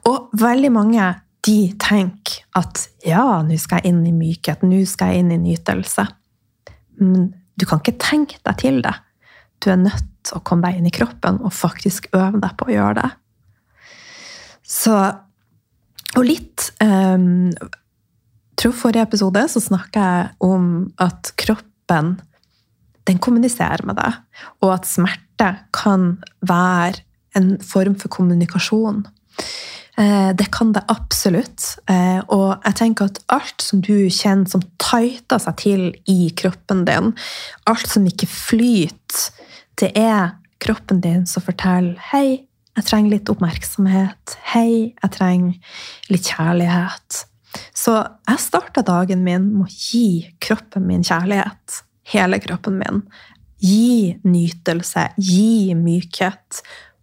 Og 0.07 0.31
veldig 0.35 0.71
mange 0.71 1.05
de 1.47 1.71
tenker 1.79 2.41
at 2.59 2.87
ja, 3.07 3.41
nå 3.45 3.55
skal 3.59 3.79
jeg 3.79 3.93
inn 3.93 4.01
i 4.07 4.15
mykhet, 4.15 4.65
nå 4.67 4.81
skal 4.89 5.13
jeg 5.13 5.23
inn 5.23 5.31
i 5.31 5.39
nytelse. 5.39 6.03
Men 6.99 7.29
du 7.55 7.65
kan 7.67 7.79
ikke 7.79 7.99
tenke 8.01 8.39
deg 8.43 8.59
til 8.59 8.81
det. 8.83 8.95
Du 9.63 9.69
er 9.71 9.79
nødt 9.79 10.07
til 10.27 10.39
å 10.39 10.43
komme 10.43 10.67
deg 10.67 10.79
inn 10.79 10.89
i 10.89 10.95
kroppen 10.95 11.39
og 11.43 11.55
faktisk 11.55 12.11
øve 12.11 12.39
deg 12.39 12.55
på 12.59 12.67
å 12.67 12.75
gjøre 12.75 12.99
det. 12.99 13.09
Så 14.69 14.95
Og 16.17 16.25
litt 16.25 16.71
um, 16.81 17.51
tror 18.59 18.73
forrige 18.75 19.05
episode 19.05 19.43
så 19.51 19.61
snakka 19.61 20.05
jeg 20.05 20.31
om 20.43 20.65
at 20.99 21.29
kroppen 21.39 22.15
den 23.07 23.21
kommuniserer 23.23 23.85
med 23.87 23.97
deg, 23.97 24.17
og 24.61 24.73
at 24.73 24.89
smerte 24.89 25.51
kan 25.73 26.11
være 26.45 27.01
en 27.37 27.53
form 27.63 27.95
for 27.97 28.11
kommunikasjon. 28.13 29.03
Eh, 29.99 30.31
det 30.37 30.49
kan 30.53 30.73
det 30.75 30.85
absolutt. 30.91 31.77
Eh, 31.89 32.19
og 32.31 32.61
jeg 32.65 32.77
tenker 32.79 33.09
at 33.09 33.21
alt 33.33 33.63
som 33.63 33.81
du 33.83 34.09
kjenner 34.13 34.49
som 34.51 34.63
tighter 34.81 35.41
seg 35.43 35.57
til 35.59 35.87
i 36.11 36.29
kroppen 36.39 36.85
din, 36.87 37.13
alt 37.69 37.89
som 37.89 38.05
ikke 38.07 38.29
flyter, 38.29 39.25
det 39.79 39.91
er 39.97 40.35
kroppen 40.59 41.01
din 41.01 41.25
som 41.25 41.43
forteller 41.43 41.95
'hei, 42.11 42.45
jeg 42.79 42.87
trenger 42.87 43.17
litt 43.17 43.29
oppmerksomhet. 43.31 44.35
Hei, 44.53 44.95
jeg 44.95 45.11
trenger 45.11 45.75
litt 46.11 46.29
kjærlighet. 46.31 47.23
Så 47.75 47.95
jeg 47.99 48.39
starta 48.39 48.83
dagen 48.85 49.25
min 49.25 49.49
med 49.51 49.67
å 49.67 49.73
gi 49.73 50.29
kroppen 50.39 50.85
min 50.87 51.03
kjærlighet. 51.03 51.81
Hele 52.13 52.39
kroppen 52.41 52.79
min. 52.79 53.01
Gi 53.59 54.15
nytelse, 54.23 55.09
gi 55.19 55.75
mykhet. 55.75 56.61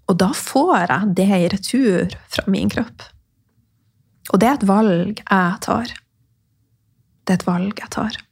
Og 0.09 0.17
da 0.23 0.31
får 0.33 0.75
jeg 0.79 1.13
det 1.19 1.29
i 1.37 1.51
retur 1.53 2.17
fra 2.33 2.47
min 2.51 2.73
kropp. 2.73 3.05
Og 4.33 4.41
det 4.41 4.49
er 4.49 4.57
et 4.57 4.69
valg 4.69 5.21
jeg 5.21 5.59
tar. 5.67 5.93
Det 7.27 7.35
er 7.35 7.41
et 7.43 7.49
valg 7.51 7.83
jeg 7.83 7.93
tar. 7.93 8.23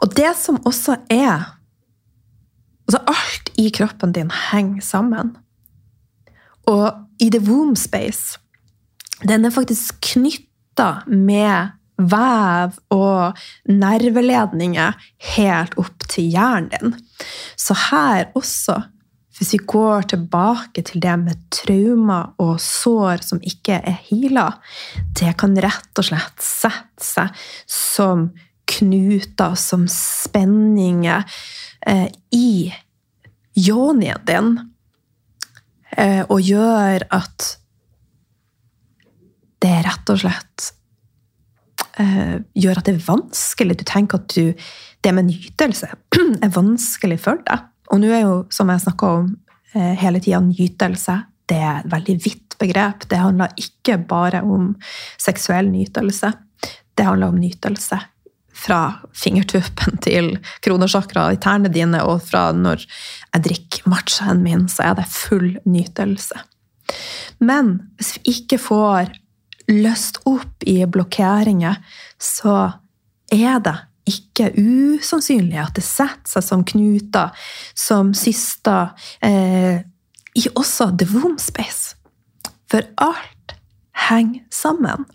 Og 0.00 0.14
det 0.16 0.30
som 0.38 0.60
også 0.68 1.02
er 1.12 1.56
Altså, 2.90 3.04
alt 3.06 3.50
i 3.54 3.68
kroppen 3.70 4.10
din 4.10 4.32
henger 4.50 4.82
sammen. 4.82 5.36
Og 6.66 6.90
i 7.22 7.28
the 7.30 7.38
womb 7.38 7.76
space 7.78 8.38
Den 9.22 9.44
er 9.44 9.52
faktisk 9.54 10.00
knytta 10.02 11.04
med 11.06 11.76
vev 12.00 12.78
og 12.90 13.38
nerveledninger 13.68 14.96
helt 15.36 15.76
opp 15.78 16.06
til 16.08 16.32
hjernen 16.32 16.70
din. 16.72 16.94
Så 17.54 17.76
her 17.76 18.30
også, 18.34 18.78
hvis 19.36 19.52
vi 19.52 19.60
går 19.70 20.08
tilbake 20.14 20.82
til 20.82 21.04
det 21.04 21.18
med 21.20 21.42
traumer 21.52 22.32
og 22.40 22.56
sår 22.64 23.22
som 23.28 23.44
ikke 23.44 23.76
er 23.84 24.00
heala, 24.08 24.48
det 25.20 25.36
kan 25.38 25.54
rett 25.60 26.00
og 26.00 26.08
slett 26.08 26.40
sette 26.42 27.04
seg 27.04 27.44
som 27.68 28.30
knuter, 28.70 29.54
som 29.58 29.86
spenninger, 29.90 31.24
eh, 31.86 32.06
i 32.36 32.72
yonien 33.58 34.26
din 34.26 34.52
eh, 35.96 36.22
og 36.28 36.40
gjør 36.40 37.06
at 37.10 37.56
det 39.60 39.72
rett 39.84 40.12
og 40.12 40.20
slett 40.22 40.70
eh, 42.00 42.36
gjør 42.56 42.80
at 42.80 42.86
det 42.88 42.94
er 42.96 43.08
vanskelig. 43.08 43.80
Du 43.80 43.84
tenker 43.88 44.22
at 44.22 44.36
du, 44.36 44.68
det 45.04 45.14
med 45.16 45.28
nytelse 45.28 45.90
er 46.44 46.54
vanskelig 46.54 47.20
for 47.26 47.42
deg. 47.48 47.66
Og 47.90 48.00
nå 48.00 48.12
er 48.14 48.24
jo, 48.24 48.36
som 48.54 48.70
jeg 48.70 48.84
snakka 48.86 49.10
om 49.18 49.34
eh, 49.74 49.96
hele 50.00 50.22
tida, 50.22 50.40
nytelse 50.44 51.18
det 51.50 51.58
er 51.58 51.80
et 51.80 51.90
veldig 51.90 52.16
vidt 52.22 52.56
begrep. 52.60 53.08
Det 53.10 53.18
handler 53.18 53.56
ikke 53.58 53.98
bare 54.08 54.44
om 54.46 54.72
seksuell 55.18 55.70
nytelse. 55.72 56.30
Det 56.94 57.06
handler 57.06 57.32
om 57.32 57.40
nytelse 57.40 57.98
fra 58.60 58.80
fingertuppen 59.16 59.98
til 60.04 60.34
kronosjakra 60.64 61.30
i 61.34 61.40
tærne 61.40 61.70
dine, 61.72 62.02
og 62.04 62.22
fra 62.26 62.50
når 62.56 62.84
jeg 62.84 63.44
drikker 63.46 63.90
matchaen 63.90 64.42
min, 64.44 64.68
så 64.68 64.90
er 64.90 65.00
det 65.00 65.08
full 65.12 65.54
nytelse. 65.64 66.44
Men 67.40 67.76
hvis 67.96 68.16
vi 68.16 68.34
ikke 68.34 68.58
får 68.60 69.12
løst 69.70 70.20
opp 70.28 70.66
i 70.66 70.80
blokkeringer, 70.90 71.78
så 72.20 72.56
er 73.30 73.62
det 73.62 73.76
ikke 74.10 74.50
usannsynlig 74.58 75.60
at 75.60 75.76
det 75.76 75.84
setter 75.86 76.32
seg 76.32 76.44
som 76.44 76.64
knuter, 76.66 77.30
som 77.78 78.14
syster, 78.16 78.90
eh, 79.22 79.82
i 80.34 80.46
også 80.54 80.90
the 80.98 81.06
womb 81.14 81.38
space. 81.42 81.94
For 82.70 82.86
alt 82.98 83.54
henger 84.08 84.42
sammen. 84.50 85.06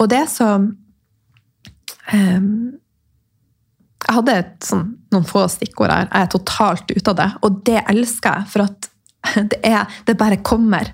Og 0.00 0.10
det 0.10 0.26
som 0.30 0.72
jeg 4.06 4.14
hadde 4.14 4.36
sånn, 4.62 4.90
noen 5.10 5.26
få 5.26 5.46
stikkord 5.50 5.90
her. 5.90 6.08
Jeg 6.12 6.26
er 6.26 6.32
totalt 6.34 6.92
ute 6.92 7.12
av 7.12 7.18
det. 7.18 7.30
Og 7.46 7.60
det 7.66 7.80
elsker 7.90 8.40
jeg, 8.40 8.50
for 8.52 8.66
at 8.68 8.90
det, 9.52 9.60
er, 9.66 9.86
det 10.06 10.18
bare 10.20 10.42
kommer. 10.46 10.92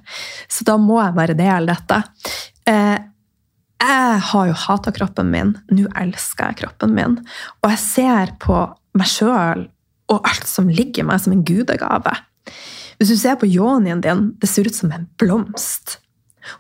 Så 0.49 0.64
da 0.69 0.78
må 0.81 1.00
jeg 1.02 1.19
bare 1.19 1.38
dele 1.38 1.75
dette. 1.75 1.99
Uh, 2.69 2.99
Jeg 3.83 4.19
har 4.28 4.47
jo 4.47 4.54
hata 4.54 4.92
kroppen 4.95 5.31
min. 5.33 5.57
Nå 5.75 5.88
elsker 5.99 6.52
jeg 6.52 6.61
kroppen 6.62 6.92
min. 6.95 7.16
Og 7.62 7.73
jeg 7.73 7.81
ser 7.83 8.35
på 8.42 8.61
meg 8.95 9.09
sjøl 9.11 9.66
og 10.12 10.28
alt 10.28 10.47
som 10.47 10.69
ligger 10.71 11.02
i 11.02 11.09
meg, 11.09 11.23
som 11.23 11.35
en 11.35 11.42
gudegave. 11.47 12.14
Hvis 13.00 13.11
du 13.11 13.16
ser 13.19 13.38
på 13.40 13.49
yonien 13.50 14.02
din, 14.04 14.28
det 14.38 14.50
ser 14.50 14.69
ut 14.69 14.76
som 14.76 14.92
en 14.95 15.09
blomst. 15.19 15.97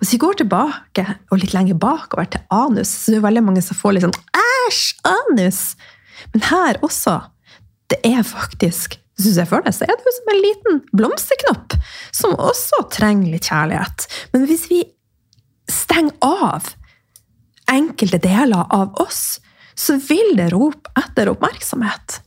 Hvis 0.00 0.14
vi 0.14 0.22
går 0.22 0.40
tilbake 0.40 1.04
og 1.30 1.40
litt 1.42 1.54
lenger 1.56 1.78
bakover 1.80 2.28
til 2.30 2.44
anus, 2.54 2.90
så 2.90 3.10
er 3.10 3.18
det 3.18 3.26
veldig 3.26 3.44
mange 3.48 3.62
som 3.64 3.78
får 3.78 3.96
litt 3.96 4.06
sånn 4.06 4.18
Æsj! 4.42 4.82
Anus! 5.10 5.62
Men 6.32 6.44
her 6.48 6.78
også. 6.86 7.18
Det 7.90 7.98
er 8.06 8.22
faktisk 8.26 8.98
hvis 9.20 9.36
jeg 9.38 9.46
føler 9.46 9.68
deg, 9.68 9.76
så 9.76 9.86
er 9.86 9.98
det 9.98 10.12
som 10.16 10.30
en 10.32 10.40
liten 10.40 10.78
blomsterknopp 10.96 11.74
som 12.16 12.32
også 12.40 12.80
trenger 12.94 13.34
litt 13.34 13.48
kjærlighet. 13.50 14.06
Men 14.32 14.46
hvis 14.48 14.64
vi 14.70 14.80
stenger 15.70 16.16
av 16.26 16.72
enkelte 17.70 18.18
deler 18.24 18.66
av 18.74 18.96
oss, 19.02 19.38
så 19.78 19.96
vil 20.08 20.34
det 20.38 20.50
rope 20.52 20.90
etter 20.98 21.30
oppmerksomhet. 21.32 22.18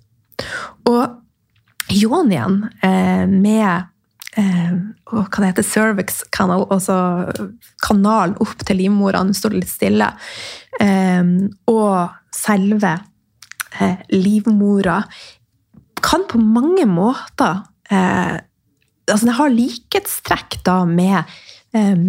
Og 0.89 1.91
Jon 1.93 2.31
eh, 2.33 3.25
med 3.29 3.91
eh, 4.39 4.75
hva 5.09 5.25
det 5.29 5.51
heter, 5.51 5.67
cervix 5.67 6.23
canal, 6.35 6.65
altså 6.73 6.97
kanalen 7.85 8.37
opp 8.43 8.65
til 8.67 8.81
livmora, 8.83 9.23
nå 9.23 9.35
står 9.35 9.55
det 9.55 9.63
litt 9.63 9.73
stille, 9.73 10.11
eh, 10.83 11.33
og 11.71 12.35
selve 12.35 12.93
eh, 13.79 14.05
livmora 14.13 15.01
kan 16.05 16.27
på 16.29 16.37
mange 16.37 16.85
måter 16.85 17.63
altså 19.05 19.27
Det 19.27 19.35
har 19.37 19.53
likhetstrekk 19.53 20.57
da 20.65 20.79
med 20.89 21.33
eh, 21.77 22.05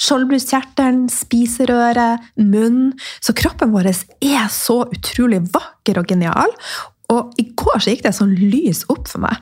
skjoldbruskkjertelen, 0.00 1.06
spiserøret, 1.12 2.30
munn. 2.40 2.94
Så 3.20 3.34
kroppen 3.36 3.72
vår 3.74 3.90
er 3.92 4.48
så 4.52 4.82
utrolig 4.88 5.42
vakker 5.52 6.00
og 6.00 6.12
genial. 6.12 6.54
Og 7.12 7.34
i 7.40 7.48
går 7.58 7.80
så 7.82 7.94
gikk 7.94 8.06
det 8.06 8.16
sånn 8.16 8.36
lys 8.38 8.84
opp 8.92 9.10
for 9.10 9.24
meg. 9.26 9.40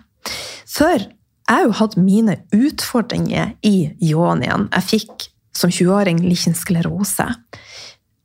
For 0.69 1.05
jeg 1.49 1.57
har 1.57 1.65
jo 1.65 1.77
hatt 1.79 1.97
mine 1.97 2.37
utfordringer 2.53 3.55
i 3.65 3.91
yonien. 4.05 4.69
Jeg 4.75 4.85
fikk 4.85 5.29
som 5.57 5.73
20-åring 5.73 6.21
lichensklerose. 6.27 7.25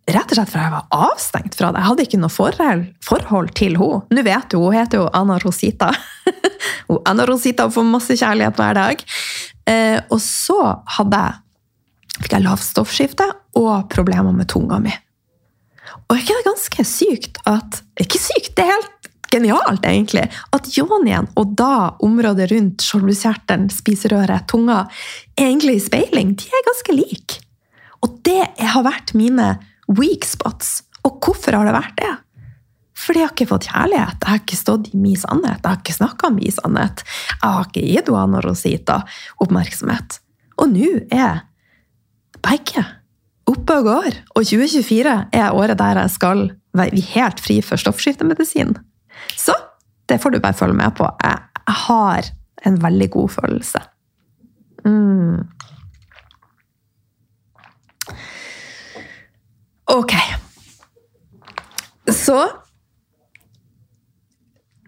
Rett 0.04 0.34
og 0.34 0.36
slett 0.36 0.52
fordi 0.52 0.66
jeg 0.66 0.74
var 0.74 1.06
avstengt 1.08 1.56
fra 1.56 1.70
det. 1.72 1.80
Jeg 1.80 1.90
hadde 1.90 2.06
ikke 2.08 2.20
noe 2.20 2.34
forhold, 2.36 3.54
til 3.56 3.78
henne. 3.80 4.02
Nå 4.12 4.26
vet 4.28 4.50
du, 4.52 4.58
hun 4.60 4.76
heter 4.76 5.00
jo 5.00 5.06
Anna 5.16 5.38
Rosita. 5.40 5.94
Anna 7.10 7.28
Rosita 7.30 7.70
får 7.72 7.88
masse 7.88 8.20
kjærlighet 8.20 8.60
hver 8.60 8.76
dag. 8.76 9.08
Eh, 9.72 10.02
og 10.12 10.20
så 10.20 10.60
hadde 10.98 11.24
jeg 11.24 11.40
fikk 12.20 12.36
jeg 12.36 12.46
lavt 12.46 12.66
stoffskifte 12.68 13.26
og 13.58 13.88
problemer 13.92 14.36
med 14.36 14.52
tunga 14.52 14.78
mi. 14.84 14.92
Og 16.04 16.18
er 16.18 16.22
ikke 16.22 16.36
det 16.36 16.46
ganske 16.50 16.86
sykt 16.88 17.40
at 17.50 17.80
Ikke 18.02 18.20
sykt, 18.20 18.54
det 18.58 18.66
er 18.66 18.74
helt 18.74 19.03
genialt, 19.34 19.84
egentlig. 19.86 20.26
At 20.56 20.70
yonien 20.78 21.30
og 21.40 21.56
da 21.60 21.94
området 22.06 22.50
rundt 22.54 22.86
skjoldbruskkjertelen, 22.86 23.70
spiserøret, 23.74 24.48
tunga, 24.52 24.84
egentlig 25.40 25.80
i 25.80 25.86
speiling. 25.88 26.36
De 26.40 26.50
er 26.50 26.68
ganske 26.70 26.98
like. 26.98 27.40
Og 28.04 28.20
det 28.28 28.42
har 28.60 28.86
vært 28.86 29.16
mine 29.18 29.56
weak 29.92 30.28
spots. 30.28 30.82
Og 31.04 31.20
hvorfor 31.24 31.58
har 31.58 31.68
det 31.68 31.76
vært 31.76 31.98
det? 32.00 32.14
Fordi 33.04 33.20
jeg 33.20 33.28
har 33.28 33.34
ikke 33.34 33.50
fått 33.50 33.70
kjærlighet. 33.72 34.20
Jeg 34.22 34.30
har 34.30 34.42
ikke 34.42 34.60
stått 34.60 34.90
i 34.94 35.00
min 35.02 35.20
sannhet. 35.20 35.60
Jeg 35.60 35.70
har 35.70 35.80
ikke 35.82 35.98
snakka 35.98 36.30
om 36.30 36.38
min 36.38 36.56
sannhet. 36.56 37.04
Jeg 37.32 37.42
har 37.44 37.68
ikke 37.68 37.88
gitt 37.88 38.12
Anna 38.14 38.44
Rosita 38.44 39.00
oppmerksomhet. 39.44 40.20
Og 40.62 40.70
nå 40.72 40.92
er 41.12 41.44
begge 42.44 42.86
oppe 43.50 43.80
og 43.82 43.90
går. 43.90 44.20
Og 44.38 44.48
2024 44.48 45.16
er 45.36 45.58
året 45.58 45.80
der 45.82 46.04
jeg 46.04 46.14
skal 46.16 46.46
være 46.78 47.04
helt 47.14 47.44
fri 47.44 47.60
for 47.66 47.82
stoffskiftemedisin. 47.82 48.78
Så 49.38 49.56
det 50.10 50.20
får 50.22 50.34
du 50.34 50.40
bare 50.44 50.58
følge 50.58 50.78
med 50.78 50.96
på. 50.98 51.08
Jeg, 51.24 51.40
har 51.88 52.28
en 52.68 52.76
veldig 52.84 53.10
god 53.12 53.32
følelse. 53.32 53.80
Mm. 54.86 55.48
Ok. 59.94 60.14
Så 62.12 62.38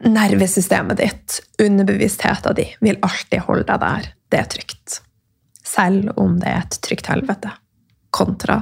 Nervesystemet 0.06 1.00
ditt, 1.00 1.40
underbevisstheten 1.64 2.60
din, 2.60 2.76
vil 2.84 3.00
alltid 3.02 3.48
holde 3.48 3.66
deg 3.72 3.82
der. 3.82 4.14
Det 4.30 4.42
er 4.44 4.52
trygt 4.52 5.00
selv 5.76 6.14
om 6.20 6.40
det 6.40 6.52
er 6.52 6.64
et 6.64 6.80
trygt 6.86 7.10
helvete, 7.12 7.52
kontra 8.16 8.62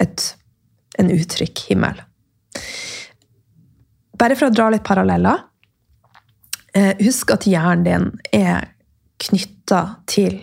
et, 0.00 0.24
en 0.98 1.10
utrygg 1.14 1.62
himmel. 1.68 2.00
Bare 4.20 4.36
for 4.36 4.50
å 4.50 4.54
dra 4.54 4.68
litt 4.72 4.84
paralleller 4.84 5.46
eh, 6.76 6.92
Husk 7.00 7.32
at 7.34 7.46
hjernen 7.48 7.86
din 7.86 8.08
er 8.36 8.70
knytta 9.20 9.82
til 10.10 10.42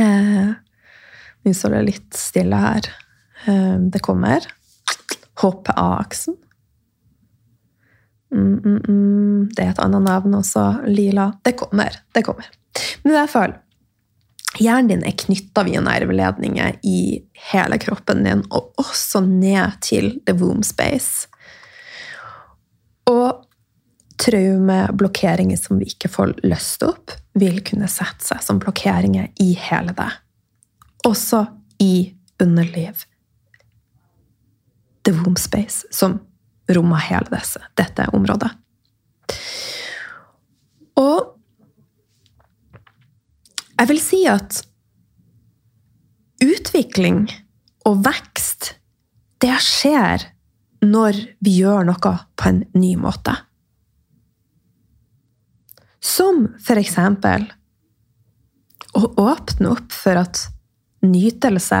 eh, 0.00 0.54
Nå 1.44 1.52
står 1.52 1.76
det 1.76 1.82
litt 1.90 2.16
stille 2.16 2.56
her. 2.56 2.86
Eh, 3.44 3.74
det 3.92 4.00
kommer. 4.00 4.46
HPA-aksen. 5.42 6.38
Mm, 8.32 8.54
mm, 8.64 8.78
mm. 8.88 9.50
Det 9.52 9.66
er 9.66 9.74
et 9.74 9.82
annet 9.84 10.06
navn 10.06 10.38
også. 10.40 10.62
Lila. 10.88 11.28
Det 11.44 11.52
kommer. 11.60 12.00
Det 12.16 12.24
kommer. 12.24 12.48
Men 13.02 13.12
i 13.12 13.18
hvert 13.18 13.34
fall 13.34 13.54
Hjernen 14.54 14.88
din 14.92 15.00
er 15.02 15.16
knytta 15.18 15.64
via 15.66 15.80
nerveledninger 15.82 16.76
i 16.86 16.98
hele 17.50 17.78
kroppen 17.82 18.20
din, 18.22 18.44
og 18.54 18.70
også 18.78 19.24
ned 19.26 19.80
til 19.82 20.12
the 20.28 20.34
womb 20.38 20.62
space. 20.62 21.26
Og 23.10 23.44
traumeblokkeringer 24.20 25.58
som 25.58 25.80
vi 25.80 25.90
ikke 25.90 26.10
får 26.12 26.36
løst 26.46 26.84
opp, 26.86 27.12
vil 27.34 27.58
kunne 27.66 27.88
sette 27.90 28.24
seg 28.24 28.42
som 28.44 28.60
blokkeringer 28.62 29.30
i 29.42 29.52
hele 29.58 29.94
det. 29.96 30.10
Også 31.04 31.44
i 31.82 32.14
underliv. 32.42 33.04
The 35.04 35.12
womb 35.18 35.38
space, 35.38 35.84
som 35.90 36.20
rommer 36.70 37.02
hele 37.10 37.28
disse, 37.34 37.60
dette 37.76 38.06
området. 38.16 38.50
Og 41.00 41.34
jeg 43.74 43.90
vil 43.90 44.00
si 44.00 44.22
at 44.30 44.62
utvikling 46.44 47.26
og 47.84 48.04
vekst, 48.06 48.76
det 49.42 49.56
skjer 49.60 50.30
når 50.84 51.18
vi 51.44 51.58
gjør 51.60 51.88
noe 51.88 52.14
på 52.36 52.48
en 52.50 52.62
ny 52.76 52.94
måte. 53.00 53.34
Som 56.04 56.46
for 56.62 56.80
eksempel 56.80 57.46
å 58.94 59.08
åpne 59.18 59.72
opp 59.72 59.94
for 59.94 60.20
at 60.20 60.44
nytelse 61.04 61.80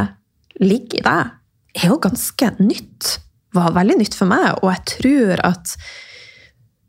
ligger 0.62 1.00
i 1.00 1.04
deg, 1.04 1.34
er 1.74 1.90
jo 1.90 2.00
ganske 2.02 2.50
nytt. 2.62 3.18
Var 3.54 3.76
veldig 3.76 3.98
nytt 4.00 4.16
for 4.18 4.30
meg, 4.30 4.58
og 4.62 4.70
jeg 4.72 4.84
tror 4.94 5.42
at 5.46 5.74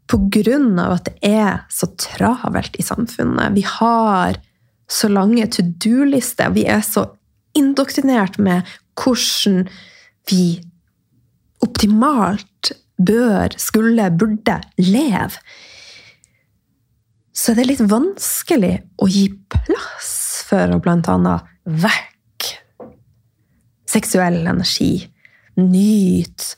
på 0.09 0.19
grunn 0.33 0.77
av 0.81 0.99
at 0.99 1.09
det 1.09 1.31
er 1.33 1.63
så 1.73 1.89
travelt 1.97 2.75
i 2.77 2.85
samfunnet 2.85 3.55
Vi 3.57 3.63
har 3.65 4.37
så 4.85 5.09
lange 5.09 5.47
to 5.49 5.65
do-lister. 5.65 6.53
Vi 6.53 6.67
er 6.69 6.83
så 6.85 7.07
indoktrinert 7.57 8.37
med 8.37 8.67
hvordan 8.99 9.65
vi 10.29 10.61
optimalt 11.65 12.71
bør, 12.97 13.55
skulle, 13.59 14.09
burde 14.15 14.59
leve. 14.79 15.41
Så 17.35 17.51
er 17.51 17.59
det 17.59 17.67
litt 17.67 17.83
vanskelig 17.91 18.75
å 19.01 19.09
gi 19.11 19.27
plass 19.51 20.13
for 20.47 20.71
å 20.71 20.79
annet 20.79 21.51
vekke 21.65 22.13
seksuell 23.89 24.41
energi, 24.47 25.07
nyte. 25.59 26.55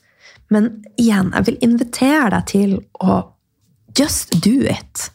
Men 0.54 0.70
igjen, 0.96 1.34
jeg 1.36 1.48
vil 1.50 1.58
invitere 1.65 2.30
deg 2.38 2.46
til 2.48 2.76
å 3.04 3.17
just 3.98 4.38
do 4.43 4.62
it. 4.70 5.10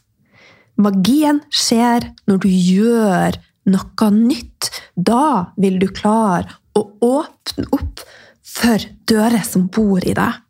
Magien 0.77 1.41
skjer 1.53 2.11
når 2.29 2.43
du 2.43 2.49
gjør 2.49 3.39
noe 3.73 4.09
nytt. 4.13 4.69
Da 4.93 5.53
vil 5.57 5.79
du 5.81 5.87
klare 5.89 6.59
å 6.77 6.85
åpne 7.01 7.65
opp 7.73 8.03
for 8.53 8.85
dører 9.09 9.43
som 9.47 9.67
bor 9.73 10.03
i 10.05 10.15
deg. 10.17 10.41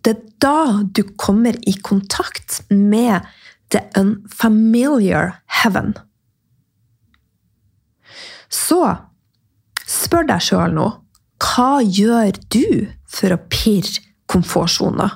Det 0.00 0.14
er 0.14 0.22
da 0.40 0.80
du 0.82 1.02
kommer 1.20 1.56
i 1.68 1.74
kontakt 1.84 2.62
med 2.70 3.26
the 3.70 3.82
unfamiliar 3.98 5.36
heaven. 5.60 5.92
Så 8.50 8.80
spør 9.86 10.26
deg 10.32 10.42
sjøl 10.42 10.74
nå 10.74 10.88
hva 11.40 11.80
gjør 11.80 12.36
du 12.52 12.64
for 13.08 13.32
å 13.32 13.40
pirre 13.48 14.02
komfortsoner? 14.28 15.14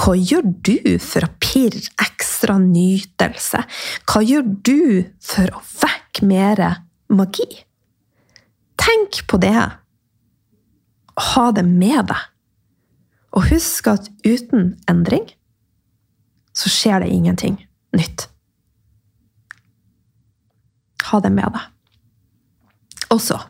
Hva 0.00 0.14
gjør 0.16 0.46
du 0.64 0.96
for 1.04 1.26
å 1.26 1.34
pirre 1.42 1.82
ekstra 2.00 2.56
nytelse? 2.62 3.60
Hva 4.08 4.22
gjør 4.24 4.46
du 4.64 4.80
for 5.20 5.52
å 5.52 5.60
vekke 5.82 6.24
mer 6.28 6.62
magi? 7.12 7.48
Tenk 8.80 9.20
på 9.28 9.40
det. 9.42 9.66
Ha 11.20 11.50
det 11.54 11.64
med 11.66 12.10
deg. 12.10 12.26
Og 13.36 13.46
husk 13.52 13.86
at 13.92 14.08
uten 14.26 14.74
endring 14.90 15.28
så 16.56 16.70
skjer 16.72 17.04
det 17.04 17.12
ingenting 17.14 17.60
nytt. 17.96 18.26
Ha 21.10 21.20
det 21.22 21.32
med 21.34 21.54
deg. 21.54 21.64
Og 23.10 23.22
så 23.22 23.40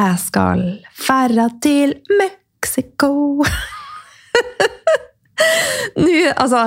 Jeg 0.00 0.16
skal 0.16 0.60
fære 0.96 1.44
til 1.60 1.90
Mexico. 2.16 3.10
Nå 6.00 6.14
altså, 6.40 6.62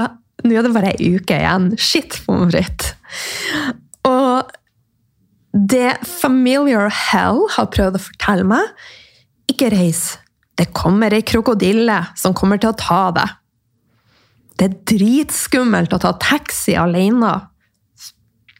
nå 0.45 0.53
er 0.60 0.67
det 0.67 0.73
bare 0.75 0.91
ei 0.93 1.15
uke 1.15 1.39
igjen. 1.39 1.71
Shit, 1.82 2.19
pommes 2.27 2.53
frites. 2.53 2.93
Det 5.54 5.98
Familiar 6.08 6.89
Hell 6.89 7.44
har 7.54 7.70
prøvd 7.70 8.00
å 8.00 8.02
fortelle 8.02 8.46
meg 8.50 9.52
Ikke 9.52 9.70
reis. 9.70 10.18
Det 10.58 10.72
kommer 10.74 11.13
ei 11.13 11.22
krokodille 11.26 12.00
som 12.18 12.34
kommer 12.38 12.58
til 12.62 12.72
å 12.72 12.78
ta 12.78 13.04
deg. 13.13 13.36
Det 14.58 14.66
er 14.68 14.78
dritskummelt 14.94 15.94
å 15.94 16.00
ta 16.02 16.13
taxi 16.22 16.76
alene 16.78 17.32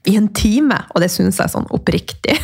i 0.10 0.16
en 0.20 0.28
time, 0.36 0.80
og 0.92 1.04
det 1.04 1.12
syns 1.14 1.38
jeg 1.38 1.46
er 1.46 1.54
sånn 1.54 1.70
oppriktig. 1.74 2.38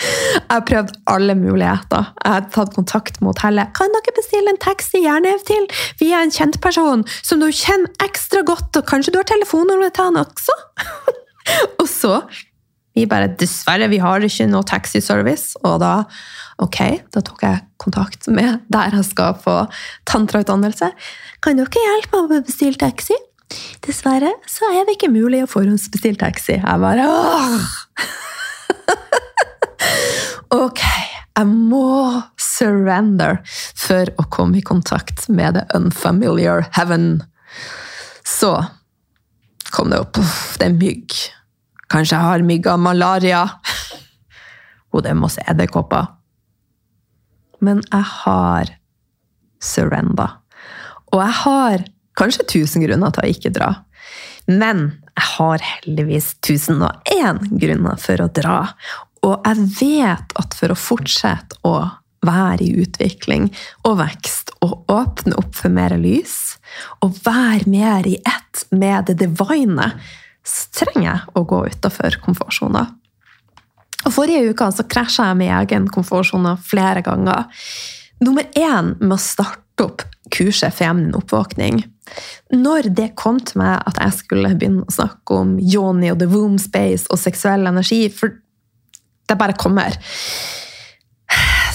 Jeg 0.00 0.46
har 0.48 0.62
prøvd 0.64 0.94
alle 1.12 1.34
muligheter. 1.36 2.06
Jeg 2.24 2.32
har 2.32 2.46
tatt 2.54 2.70
kontakt 2.72 3.18
med 3.20 3.34
hotellet. 3.34 3.68
Kan 3.76 3.92
dere 3.92 4.14
bestille 4.16 4.48
en 4.54 4.60
taxi 4.62 5.02
gjerne 5.04 5.34
til 5.44 5.66
via 6.00 6.22
en 6.24 6.32
kjent 6.32 6.56
person 6.64 7.02
som 7.20 7.42
du 7.42 7.50
kjenner 7.52 8.06
ekstra 8.06 8.40
godt, 8.48 8.78
og 8.80 8.88
kanskje 8.88 9.12
du 9.12 9.18
har 9.20 9.28
telefonnummeret 9.28 9.98
til 9.98 10.08
han 10.08 10.22
også? 10.22 10.56
og 11.82 11.84
så 11.90 12.14
vi 12.96 13.06
bare 13.06 13.30
Dessverre, 13.38 13.88
vi 13.90 14.00
har 14.02 14.24
ikke 14.26 14.48
noe 14.50 14.66
taxiservice. 14.66 15.58
Og 15.64 15.78
da 15.82 16.04
ok, 16.60 16.80
da 17.14 17.22
tok 17.24 17.44
jeg 17.46 17.64
kontakt 17.80 18.28
med 18.28 18.64
der 18.72 18.96
jeg 18.98 19.06
skal 19.08 19.36
få 19.40 19.56
tantrautdannelse. 20.10 20.90
Kan 21.44 21.60
dere 21.60 21.84
hjelpe 21.86 22.22
meg 22.22 22.32
med 22.34 22.42
å 22.42 22.48
bestille 22.50 22.80
taxi? 22.80 23.16
Dessverre 23.86 24.30
så 24.50 24.68
er 24.74 24.84
det 24.86 24.98
ikke 24.98 25.10
mulig 25.12 25.42
å 25.44 25.50
forhåndsbestille 25.50 26.20
taxi. 26.20 26.58
Jeg 26.60 26.84
bare 26.84 27.08
åh! 27.10 27.60
Ok, 30.50 30.80
jeg 31.38 31.46
må 31.46 32.20
surrender 32.34 33.38
for 33.78 34.10
å 34.18 34.24
komme 34.34 34.58
i 34.58 34.64
kontakt 34.66 35.28
med 35.30 35.54
the 35.54 35.62
unfamiliar 35.78 36.66
heaven. 36.74 37.22
Så 38.26 38.56
kom 39.70 39.94
det 39.94 40.00
opp. 40.02 40.18
Det 40.58 40.66
er 40.66 40.74
mygg. 40.74 41.14
Kanskje 41.90 42.16
jeg 42.16 42.28
har 42.28 42.46
mygg 42.46 42.68
av 42.70 42.82
malaria. 42.82 43.44
Og 44.90 45.04
det 45.04 45.12
er 45.12 45.18
masse 45.18 45.42
edderkopper. 45.50 46.08
Men 47.60 47.82
jeg 47.90 48.06
har 48.24 48.74
surrender. 49.62 50.38
Og 51.10 51.20
jeg 51.20 51.36
har 51.42 51.84
kanskje 52.18 52.48
tusen 52.48 52.84
grunner 52.84 53.12
til 53.14 53.24
å 53.24 53.32
ikke 53.34 53.52
dra. 53.54 53.70
Men 54.50 54.86
jeg 55.14 55.26
har 55.36 55.64
heldigvis 55.64 56.32
tusen 56.46 56.82
og 56.86 57.10
én 57.12 57.40
grunner 57.60 57.98
for 58.00 58.22
å 58.22 58.30
dra. 58.34 58.58
Og 59.26 59.46
jeg 59.46 59.66
vet 59.80 60.38
at 60.40 60.56
for 60.56 60.72
å 60.72 60.78
fortsette 60.78 61.60
å 61.68 61.74
være 62.26 62.64
i 62.66 62.72
utvikling 62.82 63.48
og 63.88 63.98
vekst 64.00 64.52
og 64.64 64.90
åpne 64.92 65.36
opp 65.40 65.54
for 65.56 65.72
mer 65.72 65.94
lys, 66.00 66.56
og 67.04 67.16
være 67.24 67.68
mer 67.70 68.08
i 68.08 68.18
ett 68.18 68.64
med 68.70 69.08
det 69.08 69.18
divine, 69.22 69.92
trenger 70.76 71.06
jeg 71.06 71.36
å 71.36 71.44
gå 71.48 71.60
utafor 71.72 72.16
komfortsona. 72.24 72.86
Og 74.06 74.14
Forrige 74.14 74.52
uke 74.54 74.70
så 74.72 74.86
krasja 74.88 75.30
jeg 75.30 75.40
med 75.42 75.52
egen 75.58 75.88
komfortsone 75.92 76.54
flere 76.64 77.02
ganger. 77.04 77.48
Nummer 78.24 78.46
én 78.56 78.94
med 79.00 79.16
å 79.16 79.20
starte 79.20 79.84
opp 79.84 80.04
kurset 80.32 80.74
Feminin 80.76 81.16
oppvåkning. 81.18 81.82
Når 82.52 82.90
det 82.96 83.12
kom 83.18 83.38
til 83.44 83.60
meg 83.62 83.82
at 83.86 84.00
jeg 84.00 84.16
skulle 84.22 84.54
begynne 84.56 84.86
å 84.86 84.94
snakke 84.94 85.36
om 85.42 85.56
yoni 85.60 86.10
og 86.12 86.20
the 86.22 86.28
womb 86.30 86.58
space 86.60 87.08
og 87.10 87.20
seksuell 87.20 87.68
energi, 87.70 88.06
for 88.12 88.34
det 89.30 89.38
bare 89.38 89.58
kommer. 89.58 89.96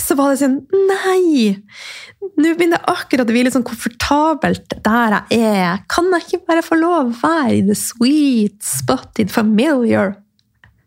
Så 0.06 0.18
var 0.18 0.32
det 0.32 0.42
sånn 0.44 0.60
Nei! 0.90 1.56
Nå 2.36 2.52
begynner 2.58 2.82
jeg 2.82 2.92
akkurat 2.92 3.30
å 3.30 3.34
bli 3.34 3.46
litt 3.46 3.56
sånn 3.56 3.66
komfortabelt 3.66 4.78
der 4.86 5.18
jeg 5.32 5.56
er. 5.56 5.82
Kan 5.92 6.12
jeg 6.14 6.26
ikke 6.26 6.50
bare 6.50 6.66
få 6.66 6.78
lov 6.80 7.12
å 7.12 7.18
være 7.22 7.60
i 7.60 7.66
the 7.68 7.78
sweet, 7.78 8.58
spotted, 8.66 9.32
familiar 9.34 10.16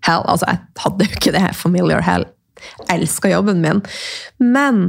hell? 0.07 0.25
Altså, 0.27 0.49
jeg 0.51 0.85
hadde 0.85 1.07
jo 1.07 1.19
ikke 1.19 1.35
det 1.37 1.45
familiar 1.57 2.05
hell. 2.05 2.27
Jeg 2.83 2.99
elsker 2.99 3.33
jobben 3.33 3.63
min. 3.65 3.83
Men 4.43 4.83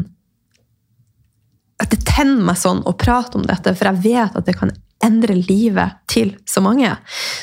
at 1.79 1.93
det 1.93 2.01
tenner 2.09 2.43
meg 2.49 2.59
sånn 2.59 2.81
å 2.89 2.95
prate 2.99 3.39
om 3.39 3.45
dette, 3.47 3.71
for 3.77 3.87
jeg 3.87 4.03
vet 4.03 4.35
at 4.35 4.47
det 4.49 4.57
kan 4.59 4.73
endre 5.05 5.37
livet 5.37 6.01
til 6.11 6.33
så 6.49 6.63
mange. 6.63 6.91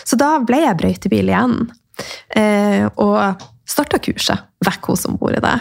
Så 0.04 0.18
da 0.20 0.36
ble 0.44 0.60
jeg 0.66 0.78
brøytebil 0.82 1.32
igjen. 1.32 1.70
Eh, 2.36 2.86
og 3.02 3.42
starta 3.66 4.00
kurset 4.02 4.46
vekk 4.66 4.92
hos 4.92 5.04
som 5.06 5.18
bor 5.20 5.34
i 5.34 5.42
det. 5.42 5.56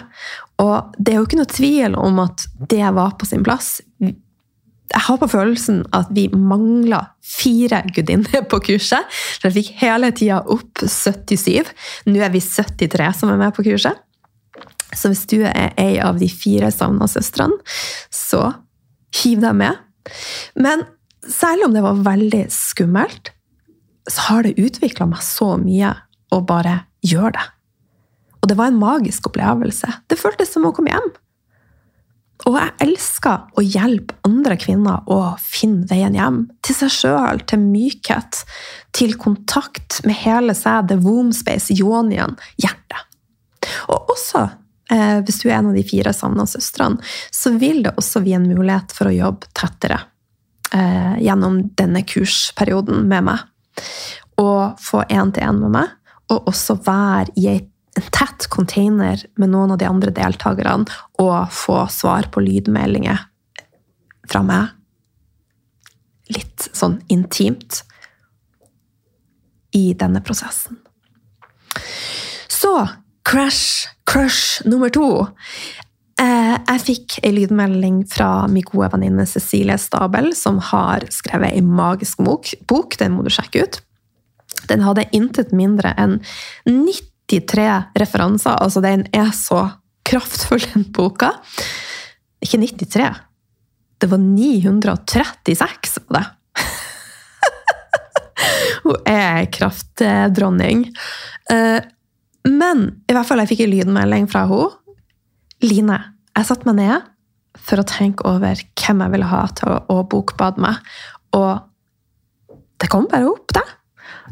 Og 0.64 0.96
det 0.98 1.14
er 1.14 1.20
jo 1.20 1.28
ikke 1.28 1.42
noe 1.42 1.52
tvil 1.52 1.98
om 2.00 2.22
at 2.24 2.46
det 2.72 2.86
var 2.96 3.18
på 3.20 3.28
sin 3.30 3.44
plass. 3.46 3.80
Jeg 4.00 5.02
har 5.08 5.18
på 5.18 5.30
følelsen 5.32 5.82
at 5.98 6.12
vi 6.14 6.28
mangla 6.30 7.02
fire 7.26 7.82
gudinner 7.90 8.46
på 8.52 8.62
kurset. 8.70 9.10
For 9.40 9.50
jeg 9.50 9.58
fikk 9.58 9.80
hele 9.82 10.12
tida 10.16 10.44
opp 10.44 10.86
77. 10.86 11.72
Nå 12.10 12.22
er 12.22 12.34
vi 12.34 12.44
73 12.44 13.10
som 13.22 13.34
er 13.34 13.42
med 13.42 13.56
på 13.58 13.66
kurset. 13.66 13.98
Så 14.96 15.10
hvis 15.12 15.26
du 15.28 15.42
er 15.44 15.74
ei 15.82 15.98
av 16.00 16.22
de 16.22 16.30
fire 16.32 16.70
savna 16.72 17.08
søstrene, 17.12 17.58
så 18.14 18.54
hiv 19.24 19.42
deg 19.44 19.58
med. 19.58 19.82
Men 20.56 20.86
selv 21.28 21.68
om 21.68 21.74
det 21.76 21.84
var 21.84 22.04
veldig 22.06 22.46
skummelt, 22.54 23.34
så 24.06 24.28
har 24.30 24.46
det 24.46 24.60
utvikla 24.62 25.08
meg 25.10 25.24
så 25.26 25.56
mye 25.58 25.96
å 26.36 26.44
bare 26.46 26.82
gjør 27.06 27.36
det. 27.36 27.46
Og 28.42 28.50
det 28.52 28.58
var 28.60 28.70
en 28.70 28.82
magisk 28.82 29.32
opplevelse. 29.32 29.90
Det 30.06 30.20
føltes 30.20 30.52
som 30.54 30.68
å 30.68 30.74
komme 30.76 30.94
hjem. 30.94 31.14
Og 32.46 32.58
jeg 32.60 32.74
elsker 32.84 33.56
å 33.56 33.64
hjelpe 33.64 34.18
andre 34.28 34.58
kvinner 34.60 35.08
å 35.10 35.20
finne 35.42 35.88
veien 35.90 36.18
hjem. 36.18 36.42
Til 36.66 36.78
seg 36.78 36.92
sjøl, 36.94 37.42
til 37.48 37.64
mykhet, 37.64 38.44
til 38.94 39.16
kontakt 39.18 40.02
med 40.06 40.20
hele 40.20 40.54
seg, 40.58 40.92
the 40.92 41.00
womb 41.02 41.34
space, 41.34 41.74
yonien, 41.74 42.36
hjertet. 42.62 43.08
Og 43.90 44.12
også, 44.14 44.44
eh, 44.92 45.22
hvis 45.26 45.42
du 45.42 45.50
er 45.50 45.58
en 45.58 45.72
av 45.72 45.80
de 45.80 45.86
fire 45.88 46.14
savna 46.14 46.46
søstrene, 46.46 47.02
så 47.32 47.56
vil 47.58 47.82
det 47.88 47.96
også 47.96 48.22
bli 48.22 48.36
en 48.38 48.50
mulighet 48.52 48.94
for 48.94 49.10
å 49.10 49.16
jobbe 49.16 49.50
tettere 49.56 50.04
eh, 50.74 51.16
gjennom 51.24 51.64
denne 51.80 52.04
kursperioden 52.04 53.08
med 53.08 53.26
meg. 53.32 53.40
Og 54.38 54.76
få 54.84 55.06
én-til-én 55.08 55.64
med 55.64 55.72
meg, 55.80 55.96
og 56.32 56.50
også 56.50 56.78
være 56.86 57.34
i 57.40 57.48
en 57.52 58.10
tett 58.12 58.48
container 58.52 59.22
med 59.40 59.54
noen 59.54 59.76
av 59.76 59.80
de 59.80 59.88
andre 59.88 60.12
deltakerne 60.16 60.90
og 61.22 61.54
få 61.54 61.86
svar 61.92 62.28
på 62.34 62.44
lydmeldinger 62.44 63.22
fra 64.30 64.42
meg. 64.46 64.74
Litt 66.34 66.70
sånn 66.74 67.00
intimt 67.14 67.84
i 69.76 69.92
denne 69.98 70.22
prosessen. 70.26 70.80
Så 72.52 72.74
crash, 73.28 73.88
crush 74.08 74.66
nummer 74.66 74.90
to. 74.94 75.28
Eh, 76.22 76.56
jeg 76.56 76.84
fikk 76.86 77.18
ei 77.28 77.34
lydmelding 77.36 78.04
fra 78.08 78.48
min 78.48 78.64
gode 78.70 78.94
venninne 78.94 79.26
Cecilie 79.28 79.76
Stabel, 79.82 80.32
som 80.38 80.62
har 80.72 81.04
skrevet 81.12 81.52
ei 81.52 81.64
magisk 81.66 82.24
bok. 82.24 82.98
Den 83.02 83.18
må 83.18 83.26
du 83.26 83.32
sjekke 83.34 83.66
ut. 83.66 83.82
Den 84.70 84.84
hadde 84.86 85.08
intet 85.16 85.54
mindre 85.56 85.94
enn 86.00 86.20
93 86.66 87.68
referanser. 88.02 88.58
Altså, 88.62 88.84
den 88.86 89.08
er 89.16 89.32
så 89.36 89.68
kraftfull, 90.06 90.64
den 90.74 90.88
boka. 90.96 91.34
Ikke 92.44 92.60
93. 92.62 93.10
Det 94.02 94.10
var 94.12 94.22
936 94.22 96.00
av 96.04 96.18
det. 96.18 96.26
Hun 98.86 99.10
er 99.10 99.46
kraftdronning. 99.54 100.88
Eh, 101.52 101.82
men 102.46 102.88
i 103.10 103.16
hvert 103.16 103.28
fall 103.28 103.42
jeg 103.42 103.54
fikk 103.54 103.66
en 103.66 103.74
lydmelding 103.74 104.28
fra 104.30 104.46
henne. 104.50 104.74
Line, 105.66 105.98
jeg 106.36 106.50
satte 106.50 106.68
meg 106.68 106.82
ned 106.82 107.12
for 107.66 107.82
å 107.82 107.88
tenke 107.88 108.28
over 108.28 108.60
hvem 108.60 109.02
jeg 109.02 109.14
ville 109.14 109.32
ha 109.32 109.46
til 109.56 109.78
å 109.90 110.02
bokbade 110.12 110.62
meg. 110.62 110.82
Og 111.38 111.64
det 112.82 112.92
kom 112.92 113.08
bare 113.10 113.32
opp, 113.32 113.48
det. 113.56 113.64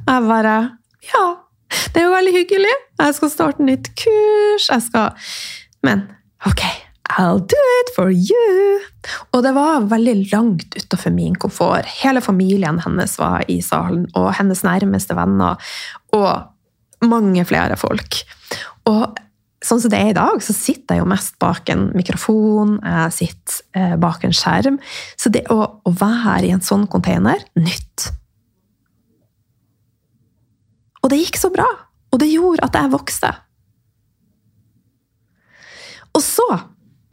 Jeg 0.02 0.28
bare 0.28 0.56
Ja, 1.10 1.26
det 1.94 2.02
er 2.02 2.08
jo 2.08 2.14
veldig 2.14 2.34
hyggelig. 2.36 2.74
Jeg 3.02 3.18
skal 3.18 3.32
starte 3.34 3.66
nytt 3.66 3.92
kurs. 4.00 4.70
Jeg 4.70 4.82
skal 4.88 5.30
Men 5.84 6.06
ok, 6.48 6.64
I'll 7.18 7.42
do 7.42 7.64
it 7.82 7.92
for 7.96 8.12
you! 8.12 8.80
Og 9.34 9.44
det 9.44 9.52
var 9.56 9.90
veldig 9.92 10.16
langt 10.32 10.78
utafor 10.78 11.12
min 11.14 11.36
komfort. 11.36 11.86
Hele 12.00 12.22
familien 12.24 12.80
hennes 12.84 13.18
var 13.20 13.44
i 13.52 13.60
salen, 13.62 14.08
og 14.16 14.32
hennes 14.38 14.64
nærmeste 14.64 15.18
venner. 15.18 15.60
Og 16.16 17.10
mange 17.10 17.44
flere 17.46 17.76
folk. 17.80 18.22
Og 18.90 19.20
sånn 19.64 19.82
som 19.84 19.92
det 19.92 20.00
er 20.00 20.12
i 20.12 20.18
dag, 20.18 20.42
så 20.44 20.56
sitter 20.56 20.98
jeg 20.98 21.04
jo 21.04 21.12
mest 21.12 21.38
bak 21.44 21.70
en 21.72 21.90
mikrofon, 21.96 22.78
jeg 22.84 23.16
sitter 23.20 23.62
eh, 23.80 23.96
bak 24.00 24.24
en 24.28 24.36
skjerm. 24.36 24.80
Så 25.20 25.32
det 25.34 25.46
å, 25.54 25.60
å 25.84 25.94
være 26.00 26.48
i 26.48 26.54
en 26.56 26.64
sånn 26.64 26.88
container 26.92 27.44
nytt. 27.60 28.10
Og 31.04 31.12
det 31.12 31.20
gikk 31.20 31.40
så 31.40 31.52
bra. 31.54 31.68
Og 32.14 32.22
det 32.22 32.32
gjorde 32.32 32.68
at 32.68 32.78
jeg 32.78 32.94
vokste. 32.94 33.32
Og 36.14 36.22
så, 36.22 36.46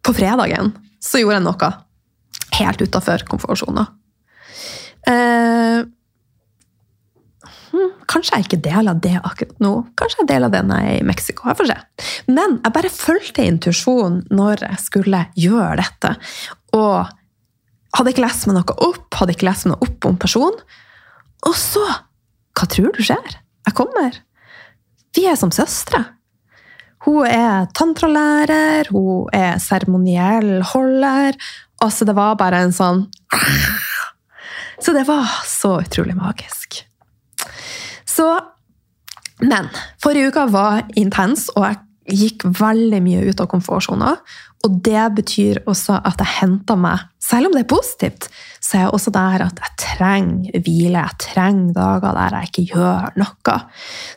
på 0.05 0.15
fredagen, 0.17 0.75
så 1.01 1.23
gjorde 1.23 1.39
jeg 1.39 1.47
noe 1.47 1.71
helt 2.61 2.83
utafor 2.85 3.25
komfortsona. 3.29 3.87
Eh, 5.09 5.81
hm, 7.71 7.93
kanskje 8.11 8.37
jeg 8.37 8.47
ikke 8.47 8.61
deler 8.67 9.01
det 9.01 9.17
akkurat 9.23 9.63
nå. 9.65 9.73
Kanskje 9.99 10.23
jeg 10.23 10.31
deler 10.35 10.53
det 10.53 10.63
når 10.69 10.85
jeg 10.85 10.99
er 10.99 11.01
i 11.01 11.09
Mexico. 11.09 11.49
Jeg 11.49 11.61
får 11.63 11.71
se. 11.71 11.79
Men 12.29 12.59
jeg 12.61 12.77
bare 12.77 12.93
fulgte 12.93 13.47
intuisjonen 13.49 14.23
når 14.29 14.67
jeg 14.69 14.85
skulle 14.85 15.25
gjøre 15.41 15.81
dette. 15.81 16.15
Og 16.77 17.09
hadde 17.97 18.13
ikke 18.13 18.27
lest 18.27 18.47
meg 18.47 18.61
noe 18.61 18.79
opp, 18.87 19.09
hadde 19.17 19.35
ikke 19.35 19.49
lest 19.49 19.67
meg 19.67 19.75
noe 19.75 19.89
opp 19.89 20.11
om 20.13 20.21
personen. 20.21 20.63
Og 21.49 21.57
så 21.57 21.87
Hva 22.61 22.67
tror 22.69 22.91
du 22.93 22.99
skjer? 23.01 23.37
Jeg 23.71 23.77
kommer. 23.79 24.17
Vi 25.15 25.29
er 25.31 25.37
som 25.39 25.53
søstre. 25.55 26.03
Hun 27.07 27.23
er 27.25 27.69
tantralærer, 27.77 28.91
hun 28.91 29.29
er 29.33 29.61
seremoniell 29.63 30.59
holder. 30.73 31.39
Altså, 31.81 32.05
det 32.05 32.17
var 32.19 32.35
bare 32.41 32.65
en 32.67 32.75
sånn 32.75 33.07
Så 34.85 34.95
det 34.97 35.05
var 35.07 35.29
så 35.47 35.77
utrolig 35.85 36.17
magisk. 36.17 36.83
Så 38.09 38.27
Men 39.41 39.71
forrige 40.03 40.29
uke 40.29 40.43
var 40.53 40.83
intens, 41.01 41.47
og 41.55 41.65
jeg 41.65 41.79
gikk 42.21 42.45
veldig 42.59 42.99
mye 43.01 43.23
ut 43.31 43.41
av 43.41 43.49
komfortsona. 43.49 44.11
Og 44.67 44.77
det 44.85 45.05
betyr 45.17 45.63
også 45.71 46.03
at 46.05 46.21
jeg 46.21 46.37
henter 46.43 46.77
meg 46.77 47.07
Selv 47.21 47.49
om 47.49 47.55
det 47.55 47.63
er 47.63 47.71
positivt, 47.71 48.27
så 48.65 48.77
er 48.77 48.83
jeg 48.83 48.93
også 48.97 49.13
der 49.15 49.43
at 49.45 49.59
jeg 49.61 49.75
trenger 49.79 50.63
hvile. 50.65 51.03
Jeg 51.05 51.19
trenger 51.21 51.75
dager 51.77 52.17
der 52.17 52.37
jeg 52.39 52.49
ikke 52.49 52.65
gjør 52.73 53.13
noe. 53.21 53.57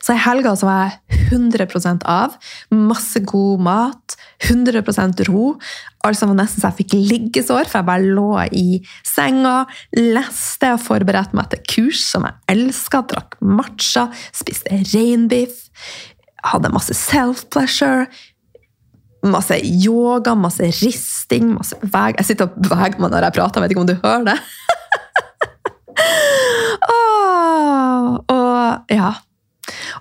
Så 0.02 0.16
i 0.16 0.22
helga 0.24 0.54
så 0.56 0.66
var 0.66 0.80
jeg 0.88 1.28
100% 1.28 2.06
av. 2.10 2.34
Masse 2.74 3.20
god 3.28 3.62
mat. 3.68 4.16
100% 4.48 5.22
ro. 5.28 5.44
Altså 6.04 6.30
var 6.30 6.40
nesten 6.40 6.64
så 6.64 6.72
jeg 6.72 6.80
fikk 6.80 6.96
liggesår, 7.12 7.68
for 7.68 7.82
jeg 7.82 7.88
bare 7.92 8.14
lå 8.16 8.32
i 8.56 8.80
senga, 9.06 9.62
leste 9.96 10.74
og 10.74 10.82
forberedte 10.82 11.38
meg 11.38 11.52
til 11.52 11.64
kurs 11.70 12.02
som 12.08 12.26
jeg 12.26 12.56
elska. 12.56 13.04
Drakk 13.12 13.38
matcha, 13.44 14.08
spiste 14.34 14.82
reinbiff. 14.90 15.68
Hadde 16.44 16.72
masse 16.72 16.96
self-pleasure 16.98 18.08
masse 19.30 19.56
yoga, 19.64 20.34
masse 20.38 20.64
risting, 20.82 21.44
masse 21.56 21.74
beveg... 21.82 22.12
Jeg 22.20 22.26
sitter 22.30 22.44
og 22.48 22.52
beveger 22.60 23.00
meg 23.02 23.10
når 23.12 23.22
jeg 23.28 23.36
prater, 23.38 23.56
jeg 23.60 23.64
vet 23.64 23.72
ikke 23.74 23.84
om 23.84 23.90
du 23.90 24.02
hører 24.02 24.24
det? 24.28 24.38
oh, 26.94 28.06
og 28.34 28.92
ja. 28.92 29.10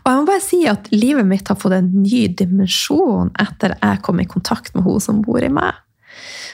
Og 0.04 0.10
jeg 0.10 0.20
må 0.20 0.24
bare 0.28 0.44
si 0.44 0.60
at 0.68 0.90
livet 0.92 1.26
mitt 1.28 1.48
har 1.48 1.58
fått 1.60 1.76
en 1.78 1.92
ny 2.04 2.28
dimensjon 2.36 3.32
etter 3.40 3.70
jeg 3.78 4.02
kom 4.04 4.20
i 4.20 4.30
kontakt 4.30 4.76
med 4.76 4.84
hun 4.88 5.00
som 5.04 5.22
bor 5.24 5.42
i 5.44 5.54
meg. 5.54 5.74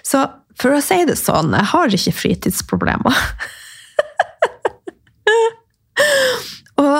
Så 0.05 0.17
for 0.59 0.75
å 0.75 0.81
si 0.83 1.05
det 1.07 1.17
sånn, 1.17 1.53
jeg 1.55 1.71
har 1.71 1.95
ikke 1.95 2.19
fritidsproblemer. 2.19 3.15
og 6.83 6.95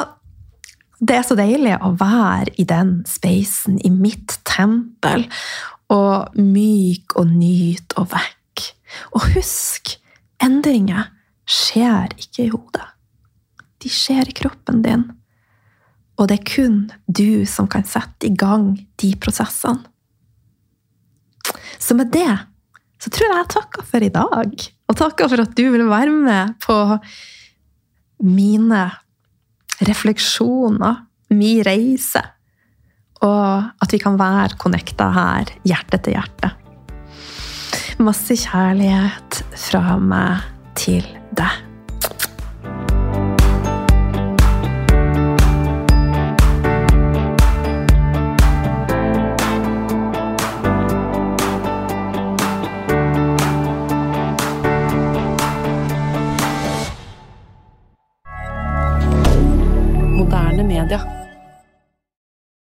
det 1.00 1.16
er 1.16 1.24
så 1.24 1.38
deilig 1.40 1.78
å 1.80 1.94
være 2.00 2.54
i 2.60 2.66
den 2.68 3.00
spacen, 3.08 3.80
i 3.86 3.92
mitt 3.94 4.36
tempel, 4.48 5.26
og 5.90 6.36
myk 6.38 7.16
og 7.18 7.32
nyt 7.32 7.96
og 7.98 8.12
vekk. 8.12 8.66
Og 9.16 9.30
husk, 9.36 9.96
endringer 10.44 11.10
skjer 11.50 12.12
ikke 12.20 12.46
i 12.46 12.52
hodet. 12.52 12.90
De 13.80 13.90
skjer 13.92 14.30
i 14.30 14.36
kroppen 14.36 14.84
din. 14.84 15.08
Og 16.20 16.28
det 16.28 16.42
er 16.42 16.50
kun 16.52 16.80
du 17.08 17.46
som 17.48 17.70
kan 17.72 17.88
sette 17.88 18.28
i 18.28 18.36
gang 18.36 18.74
de 19.00 19.14
prosessene. 19.24 19.88
Så 21.80 21.96
med 21.96 22.12
det 22.14 22.28
så 23.00 23.12
tror 23.14 23.30
jeg 23.30 23.38
jeg 23.38 23.52
takker 23.54 23.86
for 23.88 24.04
i 24.04 24.12
dag. 24.12 24.66
Og 24.92 24.98
takker 25.00 25.30
for 25.32 25.42
at 25.46 25.54
du 25.56 25.64
vil 25.72 25.86
være 25.88 26.12
med 26.12 26.58
på 26.60 26.76
mine 28.28 28.82
refleksjoner, 29.88 31.06
min 31.30 31.64
reise. 31.66 32.24
Og 33.26 33.70
at 33.84 33.94
vi 33.94 34.00
kan 34.02 34.18
være 34.20 34.58
connecta 34.60 35.10
her, 35.16 35.54
hjerte 35.68 36.00
til 36.04 36.18
hjerte. 36.18 36.54
Masse 38.00 38.38
kjærlighet 38.40 39.42
fra 39.60 39.98
meg 40.00 40.46
til 40.80 41.04
deg. 41.36 41.69